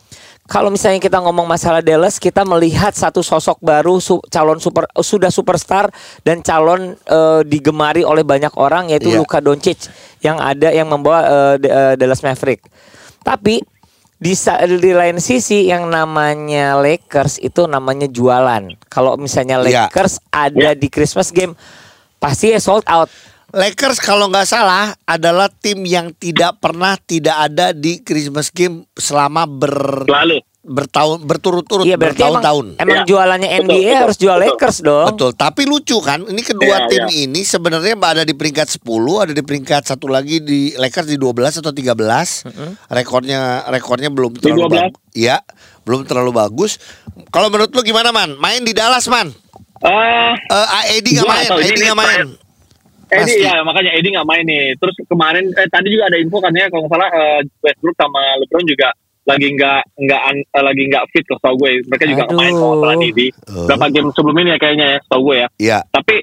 kalau 0.46 0.70
misalnya 0.70 1.02
kita 1.02 1.18
ngomong 1.20 1.44
masalah 1.44 1.82
Dallas, 1.82 2.16
kita 2.16 2.46
melihat 2.46 2.94
satu 2.94 3.18
sosok 3.18 3.58
baru 3.60 3.98
su- 3.98 4.22
calon 4.30 4.62
super 4.62 4.86
sudah 5.02 5.28
superstar 5.28 5.90
dan 6.24 6.40
calon 6.40 6.96
eh, 6.96 7.40
digemari 7.44 8.00
oleh 8.00 8.24
banyak 8.24 8.54
orang 8.56 8.88
yaitu 8.88 9.12
Iya. 9.12 9.20
Luka 9.20 9.44
Doncic 9.44 9.92
yang 10.24 10.40
ada 10.40 10.72
yang 10.72 10.88
membawa 10.88 11.52
eh, 11.60 11.94
Dallas 12.00 12.24
Maverick. 12.24 12.64
Tapi 13.20 13.58
di, 14.16 14.32
sa- 14.32 14.64
di 14.64 14.92
lain 14.92 15.20
sisi 15.20 15.68
yang 15.68 15.86
namanya 15.86 16.80
Lakers 16.80 17.36
itu 17.38 17.68
namanya 17.68 18.08
jualan. 18.08 18.64
Kalau 18.88 19.16
misalnya 19.16 19.60
Iya. 19.60 19.86
Lakers 19.88 20.24
ada 20.28 20.72
di 20.72 20.88
Christmas 20.88 21.28
game 21.28 21.52
pasti 22.16 22.50
ya 22.50 22.61
sold 22.61 22.85
out. 22.88 23.12
Lakers 23.52 24.02
kalau 24.02 24.26
nggak 24.26 24.44
salah 24.44 24.92
adalah 25.04 25.46
tim 25.49 25.85
yang 25.85 26.11
tidak 26.12 26.58
pernah 26.58 26.99
tidak 26.99 27.46
ada 27.46 27.70
di 27.70 28.02
Christmas 28.02 28.50
game 28.50 28.85
selama 28.92 29.46
ber 29.46 30.02
lalu 30.04 30.42
bertahun 30.66 31.23
berturut-turut 31.23 31.87
Iya 31.87 31.94
berarti 31.94 32.18
emang, 32.18 32.42
bertahun-tahun. 32.42 32.66
emang 32.76 32.99
Iya. 32.99 33.06
jualannya 33.06 33.49
Betul, 33.49 33.62
NBA 33.62 33.78
betul, 33.78 33.96
harus 34.02 34.16
jual 34.18 34.35
betul. 34.35 34.46
Lakers 34.50 34.78
dong. 34.82 35.06
Betul, 35.08 35.30
tapi 35.32 35.62
lucu 35.64 35.96
kan? 36.02 36.20
Ini 36.23 36.42
kedua 36.42 36.76
Iya, 36.76 36.88
tim 36.90 37.04
iya. 37.06 37.25
ini 37.25 37.40
sebenarnya 37.40 37.94
ada 37.96 38.23
di 38.26 38.35
peringkat 38.35 38.68
10, 38.68 39.23
ada 39.23 39.30
di 39.30 39.42
peringkat 39.42 39.82
satu 39.87 40.11
lagi 40.11 40.42
di 40.42 40.75
Lakers 40.75 41.06
di 41.06 41.16
12 41.16 41.62
atau 41.62 41.70
13. 41.70 42.42
Rekornya 42.90 43.64
rekornya 43.70 44.11
belum 44.11 44.35
Di 44.35 44.42
terlalu 44.42 44.61
12. 44.66 44.75
bagus. 44.76 45.00
Iya, 45.14 45.37
belum 45.82 46.00
terlalu 46.04 46.32
bagus. 46.35 46.73
Kalau 47.30 47.49
menurut 47.49 47.70
lu 47.70 47.80
gimana, 47.80 48.11
Man? 48.11 48.35
Main 48.37 48.66
di 48.66 48.75
Dallas, 48.75 49.06
Man? 49.06 49.30
eh 49.78 50.32
Eh, 50.35 50.99
Edi 50.99 51.14
nggak 51.14 51.28
main, 51.28 51.49
Edi 51.62 51.80
nggak 51.80 51.99
main. 51.99 52.26
Eddie 53.06 53.38
ya 53.38 53.62
makanya 53.62 53.94
Eddie 53.94 54.11
nggak 54.18 54.26
main 54.26 54.42
nih. 54.42 54.75
Terus 54.82 54.99
kemarin 55.06 55.46
eh, 55.54 55.68
tadi 55.70 55.94
juga 55.94 56.11
ada 56.11 56.18
info 56.18 56.42
katanya 56.42 56.66
kalau 56.75 56.82
nggak 56.85 56.92
salah 56.92 57.11
eh, 57.14 57.40
Westbrook 57.62 57.94
sama 57.94 58.18
LeBron 58.42 58.66
juga 58.66 58.88
lagi 59.26 59.49
nggak 59.52 59.80
nggak 59.99 60.21
eh, 60.54 60.62
lagi 60.62 60.83
nggak 60.87 61.04
fit 61.11 61.25
kalau 61.26 61.40
tau 61.42 61.54
gue. 61.59 61.83
Mereka 61.85 62.04
juga 62.06 62.23
nggak 62.25 62.38
main 62.38 62.54
kalau 62.54 62.68
nggak 62.73 62.87
salah 62.87 62.97
di, 62.97 63.11
di 63.12 63.26
Oh. 63.50 63.66
berapa 63.66 63.87
game 63.90 64.09
sebelum 64.14 64.37
ini 64.38 64.50
ya 64.54 64.59
kayaknya 64.59 64.87
ya 64.87 64.99
tau 65.06 65.21
gue 65.23 65.37
ya. 65.37 65.49
Iya. 65.59 65.78
Tapi 65.90 66.16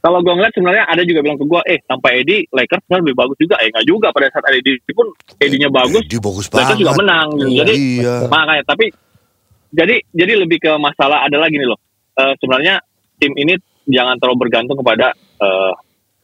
kalau 0.00 0.18
gue 0.24 0.32
ngeliat 0.32 0.52
sebenarnya 0.56 0.84
ada 0.88 1.02
juga 1.04 1.20
bilang 1.20 1.36
ke 1.36 1.44
gue, 1.44 1.60
eh 1.68 1.78
tanpa 1.84 2.08
Eddie 2.16 2.48
Lakers 2.48 2.84
kan 2.88 2.98
lebih 3.04 3.12
bagus 3.12 3.36
juga. 3.36 3.60
Eh 3.60 3.68
nggak 3.68 3.84
juga 3.84 4.08
pada 4.10 4.26
saat 4.32 4.44
ada 4.48 4.56
Eddie 4.56 4.80
pun 4.96 5.06
Eddie-nya 5.36 5.68
bagus, 5.68 6.00
Edi 6.08 6.16
bagus 6.16 6.46
Lakers 6.48 6.64
banget. 6.72 6.80
juga 6.80 6.92
menang. 6.96 7.28
Jadi 7.36 7.74
Iya. 8.00 8.14
makanya 8.26 8.64
tapi 8.64 8.86
jadi 9.70 9.96
jadi 10.10 10.32
lebih 10.40 10.58
ke 10.58 10.72
masalah 10.80 11.28
adalah 11.28 11.52
gini 11.52 11.68
loh. 11.68 11.76
Eh, 12.16 12.32
sebenarnya 12.40 12.80
tim 13.20 13.36
ini 13.36 13.54
jangan 13.84 14.16
terlalu 14.16 14.48
bergantung 14.48 14.80
kepada 14.80 15.12
eh, 15.40 15.72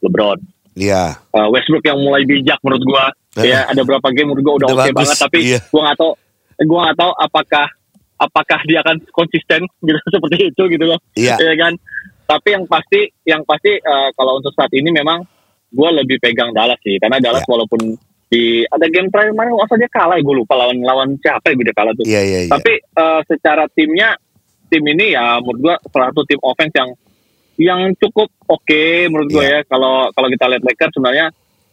LeBron. 0.01 0.37
Iya. 0.77 1.17
Uh, 1.33 1.49
Westbrook 1.49 1.81
yang 1.85 1.97
mulai 1.97 2.21
bijak 2.21 2.61
menurut 2.61 2.85
gua 2.85 3.03
Eh. 3.09 3.13
Ya 3.45 3.59
ada 3.69 3.81
berapa 3.85 4.07
game 4.15 4.27
menurut 4.33 4.43
gua 4.45 4.55
udah, 4.61 4.67
oke 4.71 4.79
bagus, 4.79 4.95
banget 4.97 5.17
tapi 5.21 5.37
iya. 5.43 5.59
gua 5.69 5.81
nggak 5.89 5.97
tahu 5.99 6.11
gua 6.65 6.79
nggak 6.89 6.97
tahu 6.97 7.11
apakah 7.21 7.65
apakah 8.17 8.59
dia 8.65 8.79
akan 8.81 8.97
konsisten 9.13 9.61
gitu 9.85 9.99
seperti 10.09 10.37
itu 10.49 10.63
gitu 10.71 10.85
loh 10.87 10.99
Iya. 11.13 11.35
ya 11.37 11.53
kan 11.57 11.73
tapi 12.27 12.47
yang 12.55 12.65
pasti 12.67 13.01
yang 13.23 13.41
pasti 13.45 13.77
uh, 13.79 14.09
kalau 14.17 14.41
untuk 14.41 14.51
saat 14.57 14.71
ini 14.73 14.89
memang 14.89 15.21
gua 15.69 15.91
lebih 15.93 16.17
pegang 16.17 16.49
Dallas 16.55 16.79
sih 16.81 16.97
karena 16.97 17.19
Dallas 17.21 17.43
Iya. 17.45 17.51
walaupun 17.53 17.81
di 18.27 18.67
ada 18.67 18.83
game 18.91 19.07
terakhir 19.07 19.31
kemarin 19.31 19.55
usah 19.55 19.79
dia 19.79 19.87
kalah 19.87 20.19
gue 20.19 20.35
lupa 20.35 20.51
lawan 20.59 20.83
lawan 20.83 21.15
siapa 21.23 21.47
ya 21.47 21.63
dia 21.63 21.71
kalah 21.71 21.95
tuh 21.95 22.03
Iya 22.03 22.21
iya 22.27 22.39
iya. 22.43 22.51
tapi 22.51 22.75
eh, 22.75 23.21
secara 23.23 23.63
timnya 23.71 24.19
tim 24.67 24.83
ini 24.83 25.15
ya 25.15 25.39
menurut 25.39 25.59
gua 25.63 25.75
salah 25.87 26.11
satu 26.11 26.27
tim 26.27 26.35
offense 26.43 26.75
yang 26.75 26.91
yang 27.55 27.81
cukup 27.95 28.27
oke 28.51 28.83
menurut 29.07 29.31
gua 29.31 29.43
Iya. 29.47 29.51
ya 29.55 29.59
kalau 29.71 30.11
kalau 30.11 30.27
kita 30.27 30.43
lihat 30.51 30.63
Lakers 30.67 30.91
sebenarnya 30.91 31.25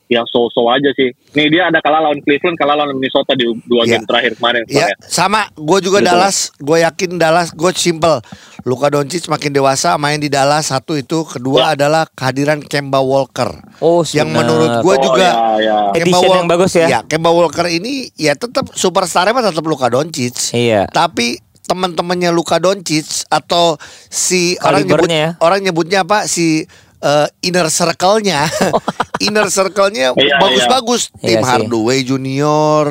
ya 0.07 0.21
so-so 0.25 0.67
aja 0.67 0.93
sih. 0.93 1.11
Nih 1.33 1.49
dia 1.49 1.67
ada 1.67 1.79
kalah 1.79 2.01
lawan 2.03 2.21
Cleveland, 2.21 2.55
kalah 2.55 2.75
lawan 2.75 2.93
Minnesota 2.93 3.33
di 3.33 3.45
dua 3.65 3.83
Iya. 3.83 3.91
game 3.91 4.05
terakhir 4.05 4.33
kemarin. 4.37 4.63
Ya, 4.67 4.87
soalnya. 4.87 4.97
sama. 5.03 5.41
Gue 5.55 5.79
juga 5.81 5.99
Gitu. 5.99 6.09
Dallas. 6.09 6.37
Gue 6.57 6.79
yakin 6.81 7.11
Dallas. 7.15 7.49
Gue 7.51 7.71
simple. 7.73 8.21
Luka 8.63 8.89
Doncic 8.89 9.27
makin 9.27 9.51
dewasa 9.51 9.97
main 9.97 10.17
di 10.17 10.29
Dallas. 10.29 10.69
Satu 10.69 10.95
itu. 10.95 11.25
Kedua 11.25 11.73
adalah 11.73 12.05
kehadiran 12.09 12.61
Kemba 12.61 12.99
Walker. 12.99 13.53
Oh, 13.79 14.01
yang 14.09 14.29
menurut 14.31 14.81
gue 14.81 14.95
Oh, 14.95 15.03
juga 15.03 15.29
ya, 15.59 15.89
ya. 15.91 15.99
Edition 15.99 16.39
yang 16.39 16.49
bagus 16.49 16.73
ya. 16.75 16.87
Ya, 16.87 17.01
Kemba 17.03 17.29
Walker 17.29 17.65
ini 17.67 18.09
ya 18.15 18.33
tetap 18.33 18.73
superstarnya 18.73 19.33
mah 19.33 19.45
tetap 19.45 19.65
Luka 19.65 19.89
Doncic. 19.89 20.53
Iya. 20.53 20.85
Tapi 20.87 21.41
teman-temannya 21.65 22.29
Luka 22.29 22.57
Doncic 22.57 23.25
atau 23.27 23.81
si 24.07 24.53
orang 24.61 24.85
nyebut 24.85 25.01
Kalibernya 25.01 25.17
ya. 25.19 25.31
orang 25.41 25.61
nyebutnya 25.61 25.99
apa 26.03 26.25
si 26.25 26.69
eh, 27.05 27.29
inner 27.45 27.69
circle-nya. 27.69 28.49
inner 29.27 29.47
circle-nya 29.47 30.17
Iya, 30.17 30.37
bagus-bagus. 30.41 31.13
iya. 31.21 31.21
Tim 31.21 31.29
Iya 31.29 31.41
sih. 31.41 31.49
Hardaway 31.53 31.99
Junior. 32.03 32.87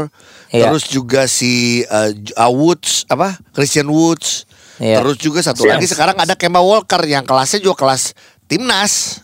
Iya. 0.54 0.70
Terus 0.70 0.84
juga 0.86 1.26
si 1.26 1.82
uh, 1.84 2.14
Woods 2.54 3.10
apa? 3.10 3.42
Christian 3.52 3.90
Woods. 3.90 4.46
Iya. 4.78 5.02
Terus 5.02 5.18
juga 5.18 5.42
satu 5.42 5.66
Iya. 5.66 5.78
lagi 5.78 5.90
sekarang 5.90 6.14
ada 6.16 6.38
Kemba 6.38 6.62
Walker 6.62 7.02
yang 7.04 7.26
kelasnya 7.26 7.58
juga 7.58 7.82
kelas 7.82 8.14
timnas. 8.46 9.20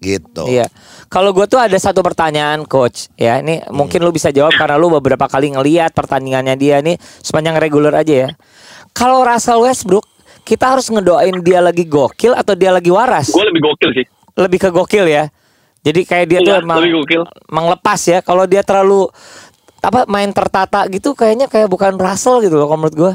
Gitu. 0.00 0.44
Iya. 0.48 0.68
Kalau 1.08 1.32
gue 1.32 1.46
tuh 1.46 1.56
ada 1.56 1.76
satu 1.76 2.00
pertanyaan 2.00 2.64
coach 2.64 3.08
ya. 3.16 3.40
Ini 3.40 3.68
mungkin 3.72 4.04
lu 4.04 4.10
bisa 4.10 4.28
jawab 4.28 4.52
karena 4.52 4.76
lu 4.76 4.88
beberapa 4.90 5.24
kali 5.24 5.52
ngeliat 5.52 5.92
pertandingannya 5.92 6.56
dia 6.56 6.80
nih 6.80 6.96
sepanjang 7.20 7.56
reguler 7.56 7.92
aja 7.94 8.14
ya. 8.26 8.28
Kalau 8.92 9.24
Russell 9.24 9.64
Westbrook 9.64 10.04
kita 10.44 10.76
harus 10.76 10.92
ngedoain 10.92 11.40
dia 11.40 11.64
lagi 11.64 11.88
gokil 11.88 12.36
atau 12.36 12.52
dia 12.52 12.68
lagi 12.68 12.92
waras? 12.92 13.32
Gue 13.32 13.48
lebih 13.48 13.64
gokil 13.64 13.90
sih. 13.96 14.06
Lebih 14.36 14.58
ke 14.58 14.68
gokil 14.68 15.06
ya. 15.06 15.30
Jadi 15.80 16.00
kayak 16.02 16.26
dia 16.26 16.38
tuh 16.40 16.54
Iya, 16.54 16.60
emang 16.60 16.78
lebih 16.78 16.92
gokil. 16.98 17.22
emang 17.46 17.66
lepas 17.70 18.00
ya. 18.02 18.18
Kalau 18.18 18.44
dia 18.44 18.60
terlalu 18.60 19.06
apa 19.78 20.06
main 20.06 20.30
tertata 20.30 20.88
gitu 20.88 21.12
kayaknya 21.12 21.44
kayak 21.44 21.68
bukan 21.68 21.94
Russell 21.94 22.40
gitu 22.40 22.54
loh 22.54 22.66
kalau 22.66 22.80
menurut 22.80 22.96
gue. 22.96 23.12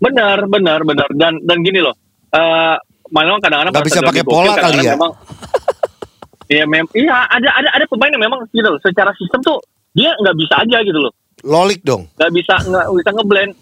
Benar, 0.00 0.46
benar, 0.46 0.80
benar. 0.80 1.08
Dan 1.12 1.38
dan 1.40 1.58
gini 1.60 1.78
loh. 1.78 1.92
Eh 2.30 2.76
memang 3.08 3.38
kadang-kadang 3.38 3.70
Nggak 3.70 3.84
pas 3.84 3.90
bisa 3.90 4.00
pakai 4.02 4.22
gokil, 4.22 4.32
pola 4.32 4.52
kali 4.56 4.76
ya? 4.80 4.94
Memang, 4.94 5.12
Iya, 6.50 6.64
mem 6.66 6.82
iya 6.92 7.30
ada 7.30 7.46
ada 7.52 7.68
ada 7.70 7.84
pemain 7.86 8.10
yang 8.10 8.22
memang 8.22 8.42
gitu 8.50 8.66
loh. 8.66 8.80
Secara 8.80 9.14
sistem 9.14 9.38
tuh 9.40 9.62
dia 9.92 10.10
nggak 10.16 10.34
bisa 10.34 10.54
aja 10.58 10.78
gitu 10.80 10.98
loh. 10.98 11.12
Lolik 11.40 11.80
dong. 11.80 12.10
nggak 12.16 12.32
bisa 12.32 12.54
nggak 12.60 12.86
bisa 12.90 13.10
ngeblend 13.12 13.52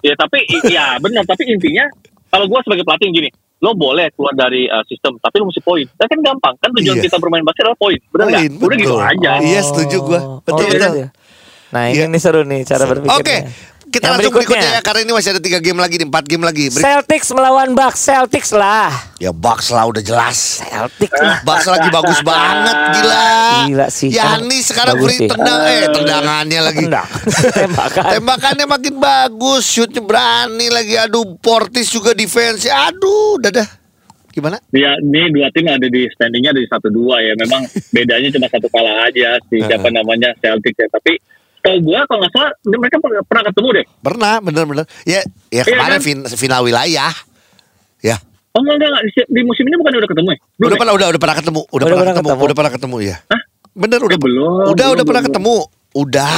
ya 0.00 0.12
tapi 0.14 0.38
i- 0.44 0.66
ya 0.68 0.98
benar 0.98 1.22
tapi 1.22 1.46
intinya 1.46 1.86
kalau 2.26 2.46
gue 2.46 2.60
sebagai 2.62 2.84
pelatih 2.84 3.08
gini 3.10 3.30
lo 3.56 3.72
boleh 3.72 4.12
keluar 4.12 4.36
dari 4.36 4.68
uh, 4.68 4.84
sistem 4.84 5.16
tapi 5.16 5.40
lo 5.40 5.48
mesti 5.48 5.64
poin 5.64 5.86
ya 5.86 6.04
kan 6.04 6.18
gampang 6.20 6.54
kan 6.56 6.70
tujuan 6.72 6.96
Iya. 6.96 7.04
kita 7.08 7.16
bermain 7.16 7.40
basket 7.40 7.64
adalah 7.64 7.80
poin 7.80 7.98
benar 8.12 8.24
nggak 8.28 8.42
udah 8.58 8.76
gitu 8.76 8.96
aja 8.96 9.32
Iya, 9.40 9.60
setuju 9.64 9.96
gua. 10.02 10.20
Betul, 10.44 10.66
gitu 10.66 10.76
betul. 10.76 10.92
ya. 10.94 11.08
Nah 11.66 11.82
ini 11.88 11.96
Iya. 11.96 12.04
nih 12.06 12.20
seru 12.20 12.40
nih 12.44 12.60
cara 12.62 12.84
berpikirnya. 12.84 13.16
Oke, 13.18 13.36
kita 13.96 14.04
Yang 14.04 14.12
langsung 14.12 14.34
berikutnya. 14.36 14.70
ya 14.70 14.80
karena 14.80 15.00
ini 15.00 15.12
masih 15.12 15.30
ada 15.32 15.40
tiga 15.40 15.58
game 15.58 15.78
lagi 15.78 15.94
nih, 15.96 16.06
empat 16.06 16.24
game 16.24 16.44
lagi. 16.44 16.64
Berik- 16.68 16.84
Celtics 16.84 17.28
melawan 17.32 17.70
Bucks, 17.72 18.00
Celtics 18.02 18.50
lah. 18.52 18.92
ya 19.16 19.32
Bucks 19.32 19.68
lah 19.68 19.84
udah 19.86 20.00
jelas. 20.00 20.60
Celtics 20.60 21.16
lah. 21.24 21.40
Bucks 21.42 21.66
lagi 21.66 21.88
bagus 21.88 22.20
banget, 22.20 22.76
gila. 22.92 23.24
Gila 23.64 23.86
sih. 23.88 24.08
Yani 24.10 24.58
sekarang 24.60 24.94
Bagus 24.94 25.06
free 25.08 25.18
sih. 25.18 25.28
tendang, 25.28 25.60
eh 25.64 25.88
tendangannya 25.88 26.60
lagi. 26.62 26.84
Tendang. 26.84 27.08
Tembakan. 27.64 28.02
Tembakannya 28.12 28.66
makin 28.66 28.94
bagus, 28.96 29.64
shootnya 29.64 29.98
berani 29.98 30.68
lagi. 30.68 30.94
Aduh, 30.98 31.34
Portis 31.36 31.88
juga 31.88 32.12
defense. 32.12 32.68
Aduh, 32.68 33.40
dadah. 33.40 33.88
Gimana? 34.28 34.60
ya 34.68 34.92
ini 35.00 35.32
dua 35.32 35.48
tim 35.48 35.64
ada 35.64 35.80
di 35.80 36.04
standingnya 36.12 36.52
ada 36.52 36.60
di 36.60 36.68
satu 36.68 36.92
dua 36.92 37.24
ya 37.24 37.32
memang 37.34 37.64
bedanya 37.96 38.28
cuma 38.28 38.44
satu 38.46 38.68
kalah 38.68 39.08
aja 39.08 39.40
si 39.48 39.64
siapa 39.64 39.88
namanya 39.88 40.36
Celtic 40.36 40.76
ya 40.76 40.84
tapi 40.92 41.16
tau 41.66 41.76
gue 41.76 41.98
kalau 42.00 42.18
nggak 42.22 42.32
salah 42.32 42.52
mereka 42.64 42.96
pernah, 42.96 43.22
pernah 43.22 43.44
ketemu 43.44 43.68
deh 43.72 43.84
Pernah, 43.98 44.32
bener-bener. 44.38 44.84
Ya, 45.02 45.20
ya 45.50 45.60
Iya 45.60 45.62
kemarin 45.66 45.98
kan? 45.98 46.04
fin- 46.04 46.28
final 46.32 46.62
wilayah. 46.62 47.12
Ya, 47.98 48.16
oh 48.52 48.60
enggak 48.60 48.74
enggak, 48.78 48.88
enggak. 48.88 49.02
Di- 49.04 49.28
di 49.28 49.40
musim 49.42 49.64
ini 49.64 49.74
bukan 49.74 49.92
udah 49.92 50.08
ketemu 50.08 50.28
ya 50.30 50.38
belum 50.38 50.62
udah 50.62 50.70
ya? 50.70 50.80
pernah 50.80 50.94
udah 50.94 51.06
udah 51.08 51.20
pernah 51.20 51.36
ketemu, 51.36 51.60
udah, 51.60 51.66
Udah 51.66 51.82
pernah 51.82 51.96
pernah 51.98 52.14
ketemu, 52.14 52.28
ketemu. 52.28 52.44
udah 52.46 52.56
pernah 52.56 52.72
ketemu 52.72 52.96
ya. 53.02 53.16
Hah? 53.26 53.42
Bener 53.74 54.00
udah 54.00 54.16
Eh, 54.16 54.22
belum, 54.22 54.64
Udah 54.64 54.86
belum, 54.86 54.94
udah 54.94 55.04
pernah 55.04 55.22
belum. 55.22 55.34
ketemu. 55.34 55.56
Udah. 55.92 56.36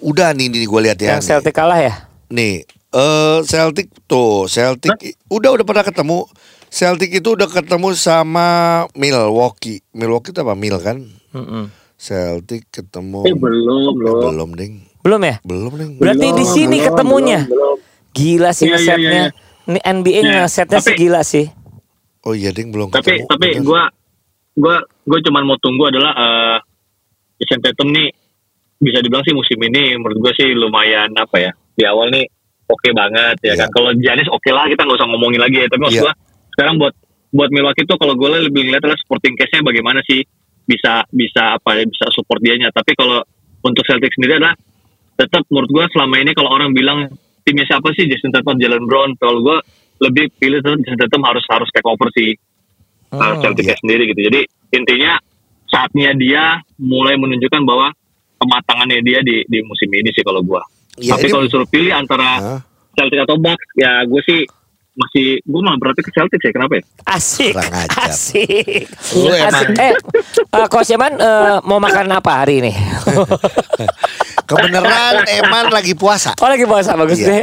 Udah 0.00 0.28
nih 0.32 0.46
nih 0.48 0.66
gue 0.66 0.80
lihat 0.82 0.98
ya. 0.98 1.10
Yang 1.14 1.22
Celtic 1.28 1.54
kalah 1.54 1.78
ya? 1.78 1.94
Nih, 2.26 2.64
eh 2.90 3.38
Celtic 3.44 3.86
tuh, 4.04 4.50
Celtic 4.50 4.90
udah 5.28 5.50
udah 5.52 5.62
pernah 5.62 5.84
ketemu. 5.84 6.26
Celtic 6.66 7.12
itu 7.12 7.28
udah 7.28 7.46
ketemu 7.46 7.92
sama 7.92 8.46
Milwaukee. 8.96 9.84
Milwaukee 9.92 10.32
itu 10.32 10.40
apa? 10.40 10.56
Mil 10.56 10.80
kan? 10.80 11.04
Mm-mm. 11.30 11.68
Celtic 12.02 12.66
ketemu. 12.68 13.22
eh 13.22 13.30
belum 13.32 13.78
Eh, 13.86 13.94
belum 13.94 14.14
belum, 14.26 14.50
Ding. 14.52 14.74
Belum 15.00 15.20
ya? 15.20 15.36
Belum, 15.40 15.70
Ding. 15.72 15.90
Berarti 15.96 16.26
di 16.26 16.34
Belum, 16.36 16.50
sini 16.50 16.76
belum, 16.76 16.86
ketemunya. 16.88 17.40
belum, 17.44 17.54
belum. 17.54 17.76
Gila 18.12 18.50
sih 18.50 18.64
Iya, 18.64 18.68
iya, 18.68 18.76
ngesetnya. 18.76 19.22
iya, 19.24 19.26
Ini 19.62 19.78
NBA 19.80 20.10
Iya. 20.20 20.30
ngesetnya 20.36 20.80
sih 20.80 20.90
Tapi- 20.90 21.00
gila 21.00 21.22
sih. 21.22 21.46
Oh 22.20 22.34
iya, 22.34 22.50
Ding 22.50 22.68
belum 22.68 22.90
tapi 22.90 23.06
ketemu. 23.16 23.26
tapi 23.28 23.46
Bener. 23.48 23.62
gue 23.62 23.82
gue 24.54 24.76
gue 25.04 25.18
cuman 25.22 25.42
mau 25.44 25.56
tunggu 25.56 25.86
adalah 25.86 26.12
eh 26.12 26.56
Jason 27.36 27.58
Tatum 27.60 27.88
nih 27.88 28.10
bisa 28.76 28.98
dibilang 28.98 29.22
sih 29.22 29.32
musim 29.32 29.58
ini 29.60 29.94
menurut 29.96 30.18
gue 30.20 30.32
sih 30.36 30.50
lumayan 30.52 31.08
apa 31.14 31.40
ya 31.40 31.50
di 31.72 31.82
awal 31.82 32.10
nih 32.10 32.26
oke 32.64 32.88
banget 32.92 33.38
ya 33.40 33.48
Iya. 33.48 33.60
kan 33.60 33.68
kalau 33.70 33.90
Giannis 33.96 34.28
oke 34.28 34.50
lah 34.50 34.66
kita 34.66 34.82
nggak 34.82 34.98
usah 34.98 35.08
ngomongin 35.08 35.40
lagi 35.40 35.56
ya 35.56 35.66
tapi 35.66 35.80
maksud 35.80 35.98
gue 36.00 36.14
sekarang 36.52 36.74
buat 36.76 36.94
buat 37.32 37.48
Milwaukee 37.48 37.82
tuh 37.84 37.96
kalau 37.96 38.12
gue 38.12 38.28
lebih 38.44 38.62
ngeliat 38.62 38.82
adalah 38.82 38.98
supporting 38.98 39.34
case-nya 39.34 39.62
bagaimana 39.62 39.98
sih 40.04 40.20
bisa 40.66 41.02
bisa 41.10 41.58
apa 41.58 41.78
ya 41.78 41.84
bisa 41.86 42.06
support 42.14 42.38
dianya 42.38 42.70
tapi 42.70 42.94
kalau 42.94 43.22
untuk 43.62 43.82
Celtics 43.86 44.14
sendiri 44.18 44.38
adalah 44.38 44.54
tetap 45.18 45.46
menurut 45.50 45.70
gue 45.70 45.84
selama 45.94 46.18
ini 46.22 46.32
kalau 46.34 46.50
orang 46.54 46.70
bilang 46.74 47.10
timnya 47.42 47.66
siapa 47.66 47.90
sih 47.94 48.06
Jason 48.06 48.30
Tatum 48.30 48.58
Jalen 48.58 48.86
Brown 48.86 49.14
kalau 49.18 49.42
gue 49.42 49.58
lebih 50.02 50.30
pilih 50.38 50.62
tetap 50.62 50.78
Jason 50.82 50.98
Tatum 50.98 51.22
harus 51.26 51.44
harus 51.50 51.68
take 51.70 51.86
over 51.86 52.08
sih 52.14 52.34
uh, 53.12 53.20
Hmm. 53.36 53.40
Celtic 53.44 53.68
iya. 53.68 53.76
sendiri 53.76 54.08
gitu. 54.08 54.20
Jadi 54.32 54.40
intinya 54.72 55.20
saatnya 55.68 56.16
dia 56.16 56.60
mulai 56.80 57.16
menunjukkan 57.20 57.62
bahwa 57.64 57.92
kematangannya 58.40 59.04
dia 59.04 59.20
di 59.20 59.44
di 59.46 59.58
musim 59.62 59.88
ini 59.92 60.10
sih 60.16 60.24
kalau 60.24 60.40
gua. 60.40 60.64
Iya, 60.96 61.16
Tapi 61.16 61.26
kalau 61.32 61.44
disuruh 61.48 61.68
pilih 61.68 61.92
antara 61.92 62.30
Hah? 62.40 62.60
Celtic 62.92 63.24
atau 63.24 63.40
Bucks, 63.40 63.64
ya 63.80 64.04
gue 64.04 64.20
sih 64.28 64.44
masih 64.92 65.40
gue 65.40 65.60
malah 65.60 65.76
berarti 65.76 66.00
ke 66.00 66.10
Celtic 66.10 66.36
ya 66.38 66.50
kenapa 66.50 66.76
ya? 66.76 66.82
Asik. 67.08 67.52
Kurang 67.52 67.72
ajar. 67.74 68.06
Asik. 68.06 68.84
Lu 69.14 69.30
emang- 69.30 69.64
Asik. 69.64 69.76
Eh, 69.78 69.92
eh, 70.52 70.66
Coach 70.68 70.90
Eman 70.90 71.12
eh, 71.14 71.56
mau 71.62 71.78
makan 71.78 72.12
apa 72.12 72.32
hari 72.38 72.60
ini? 72.60 72.72
Kebenaran 74.44 75.24
Eman 75.24 75.64
lagi 75.70 75.94
puasa. 75.94 76.36
oh 76.36 76.44
lagi 76.46 76.64
puasa 76.64 76.92
bagus 76.94 77.18
Iya. 77.18 77.26
deh. 77.26 77.42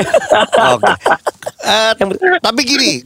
Oke. 0.71 0.93
Eh, 1.59 1.91
tapi 2.39 2.61
gini, 2.63 3.01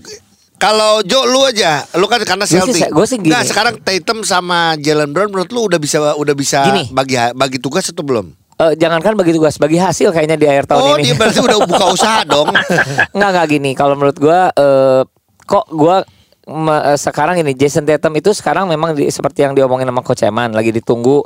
kalau 0.56 1.00
Jo 1.02 1.24
lu 1.24 1.44
aja, 1.44 1.84
lu 1.96 2.06
kan 2.06 2.20
karena 2.22 2.44
sih- 2.44 2.60
Celtic. 2.60 2.90
gua 2.90 3.06
sih 3.06 3.18
gini. 3.18 3.32
Nah, 3.32 3.42
sekarang 3.42 3.80
Tatum 3.80 4.24
sama 4.24 4.76
Jalen 4.78 5.12
Brown 5.12 5.30
menurut 5.30 5.50
lu 5.50 5.66
udah 5.66 5.80
bisa 5.80 6.14
udah 6.14 6.36
bisa 6.36 6.64
Gini. 6.66 6.92
bagi 6.92 7.16
bagi 7.32 7.58
tugas 7.58 7.88
atau 7.88 8.04
belum? 8.04 8.43
Eh, 8.64 8.74
jangankan 8.80 9.14
bagi 9.14 9.36
tugas, 9.36 9.60
bagi 9.60 9.76
hasil 9.76 10.10
kayaknya 10.10 10.40
di 10.40 10.48
akhir 10.48 10.72
tahun 10.72 10.80
oh, 10.82 10.96
ini. 10.96 11.12
dia 11.12 11.16
berarti 11.20 11.40
udah 11.42 11.60
buka 11.68 11.86
usaha 11.92 12.24
dong. 12.24 12.48
Enggak 13.16 13.30
enggak 13.36 13.48
gini. 13.50 13.72
Kalau 13.76 14.00
menurut 14.00 14.16
gua 14.16 14.48
eh, 14.50 15.02
kok 15.44 15.68
gua 15.68 16.06
me- 16.46 16.84
eh, 16.88 16.96
sekarang 16.96 17.36
ini 17.40 17.52
Jason 17.54 17.84
Tatum 17.84 18.16
itu 18.16 18.32
sekarang 18.32 18.72
memang 18.72 18.96
di- 18.96 19.12
seperti 19.12 19.44
yang 19.44 19.52
diomongin 19.52 19.88
sama 19.88 20.00
Coach 20.00 20.24
Eman 20.24 20.56
lagi 20.56 20.72
ditunggu 20.72 21.20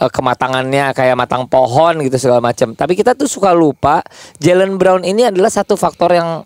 eh, 0.00 0.08
kematangannya 0.08 0.96
kayak 0.96 1.12
matang 1.14 1.44
pohon 1.44 2.00
gitu 2.00 2.16
segala 2.16 2.40
macam. 2.40 2.72
Tapi 2.72 2.96
kita 2.96 3.12
tuh 3.12 3.28
suka 3.28 3.52
lupa 3.52 4.00
Jalen 4.40 4.80
Brown 4.80 5.04
ini 5.04 5.28
adalah 5.28 5.52
satu 5.52 5.76
faktor 5.76 6.16
yang 6.16 6.40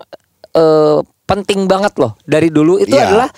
eh, 0.52 0.98
penting 1.22 1.64
banget 1.64 1.94
loh 1.96 2.18
dari 2.26 2.50
dulu 2.50 2.76
itu 2.76 2.92
Iya. 2.92 3.06
adalah 3.06 3.28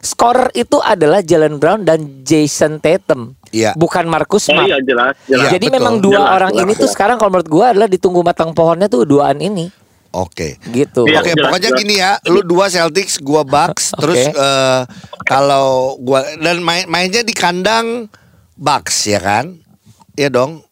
scorer 0.00 0.48
itu 0.52 0.76
adalah 0.76 1.20
Jalen 1.20 1.56
Brown 1.56 1.84
dan 1.84 2.24
Jason 2.24 2.80
Tatum. 2.80 3.36
Iya. 3.50 3.74
Bukan 3.74 4.06
Marcus 4.06 4.46
Oh 4.46 4.54
Smart. 4.54 4.66
iya 4.66 4.78
jelas, 4.80 5.14
jelas. 5.24 5.46
Iya, 5.46 5.52
Jadi 5.54 5.66
betul. 5.66 5.76
memang 5.76 5.94
dua 5.98 6.12
Jelas, 6.16 6.34
orang 6.34 6.52
jelas, 6.52 6.62
ini 6.62 6.72
tuh 6.72 6.80
jelas. 6.80 6.94
sekarang 6.94 7.16
kalau 7.16 7.30
menurut 7.30 7.50
gua 7.50 7.64
adalah 7.70 7.88
ditunggu 7.88 8.20
matang 8.20 8.50
pohonnya 8.50 8.86
tuh 8.86 9.04
duaan 9.04 9.38
ini. 9.38 9.68
Oke. 10.10 10.58
Gitu. 10.66 11.04
Iya. 11.04 11.20
Oke, 11.20 11.32
jelas, 11.32 11.44
pokoknya 11.46 11.70
jelas. 11.70 11.80
gini 11.80 11.94
ya, 11.96 12.12
lu 12.26 12.40
dua 12.42 12.66
Celtics, 12.66 13.18
gua 13.18 13.42
Bucks, 13.42 13.90
Oke. 13.94 14.00
terus 14.00 14.22
eh, 14.28 14.80
kalau 15.22 15.94
gua 15.98 16.24
dan 16.36 16.58
main 16.60 16.86
mainnya 16.86 17.20
di 17.20 17.30
kandang 17.30 18.08
Bucks 18.54 19.06
ya 19.06 19.18
kan? 19.18 19.54
Iya 20.14 20.28
dong. 20.28 20.64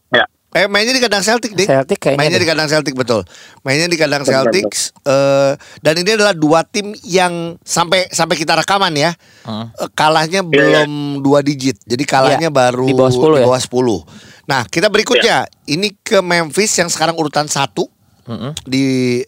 Ya. 0.58 0.64
Eh 0.64 0.68
mainnya 0.68 0.90
di 0.90 0.98
kandang 0.98 1.22
Celtic 1.22 1.54
deh. 1.54 1.62
Celtic 1.64 1.98
kayaknya 2.02 2.18
Mainnya 2.18 2.38
deh. 2.38 2.44
di 2.44 2.48
kandang 2.50 2.68
Celtic 2.68 2.94
betul. 2.94 3.22
Mainnya 3.62 3.86
di 3.86 3.94
kandang 3.94 4.22
Betul, 4.22 4.34
Celtics 4.34 4.80
eh 5.06 5.52
dan 5.80 5.94
ini 5.94 6.10
adalah 6.12 6.34
dua 6.34 6.66
tim 6.66 6.90
yang 7.06 7.54
sampai 7.62 8.10
sampai 8.10 8.34
kita 8.34 8.58
rekaman 8.58 8.92
ya. 8.92 9.14
Hmm. 9.46 9.70
eh, 9.70 9.90
kalahnya 9.94 10.42
Iya, 10.42 10.50
belum 10.50 10.90
dua 11.22 11.40
digit. 11.40 11.78
Jadi 11.86 12.02
kalahnya 12.02 12.50
Iya, 12.50 12.58
baru 12.58 12.84
di 12.84 12.94
bawah 12.94 13.12
10 13.14 13.38
ya? 13.38 13.46
bawah 13.46 13.60
10. 13.62 14.02
Nah, 14.48 14.64
kita 14.64 14.88
berikutnya 14.88 15.36
ini 15.66 15.94
ke 15.94 16.18
Memphis 16.18 16.72
yang 16.74 16.88
sekarang 16.88 17.14
urutan 17.14 17.46
satu 17.46 17.86
Mm-mm. 18.24 18.52
di 18.64 19.20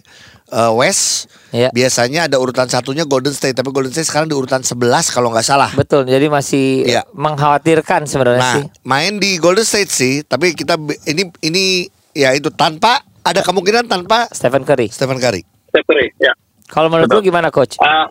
uh, 0.50 0.72
West. 0.72 1.26
Iya. 1.50 1.70
Biasanya 1.70 2.26
ada 2.26 2.38
urutan 2.38 2.66
satunya 2.66 3.02
Golden 3.02 3.30
State, 3.30 3.54
tapi 3.54 3.70
Golden 3.70 3.90
State 3.90 4.06
sekarang 4.06 4.26
di 4.26 4.34
urutan 4.34 4.62
11 4.62 4.78
kalau 5.08 5.30
nggak 5.30 5.42
salah. 5.42 5.70
Betul. 5.74 6.06
Jadi 6.06 6.26
masih 6.26 6.86
Iya. 6.86 7.02
mengkhawatirkan 7.10 8.06
sebenarnya 8.06 8.38
Nah, 8.40 8.54
sih. 8.54 8.64
main 8.82 9.18
di 9.18 9.34
Golden 9.36 9.66
State 9.66 9.90
sih, 9.90 10.22
tapi 10.22 10.54
kita 10.54 10.78
ini 11.04 11.26
ini 11.40 11.64
ya 12.12 12.30
itu 12.30 12.50
tanpa 12.50 13.02
ada 13.20 13.40
kemungkinan 13.40 13.86
tanpa 13.86 14.30
Stephen 14.30 14.62
Curry. 14.62 14.86
Stephen 14.88 15.18
Curry. 15.18 15.42
Steph 15.68 15.86
Curry, 15.86 16.10
ya. 16.18 16.34
Kalau 16.66 16.86
menurut 16.86 17.10
lu 17.10 17.20
gimana 17.20 17.50
coach? 17.50 17.74
Ah, 17.78 18.06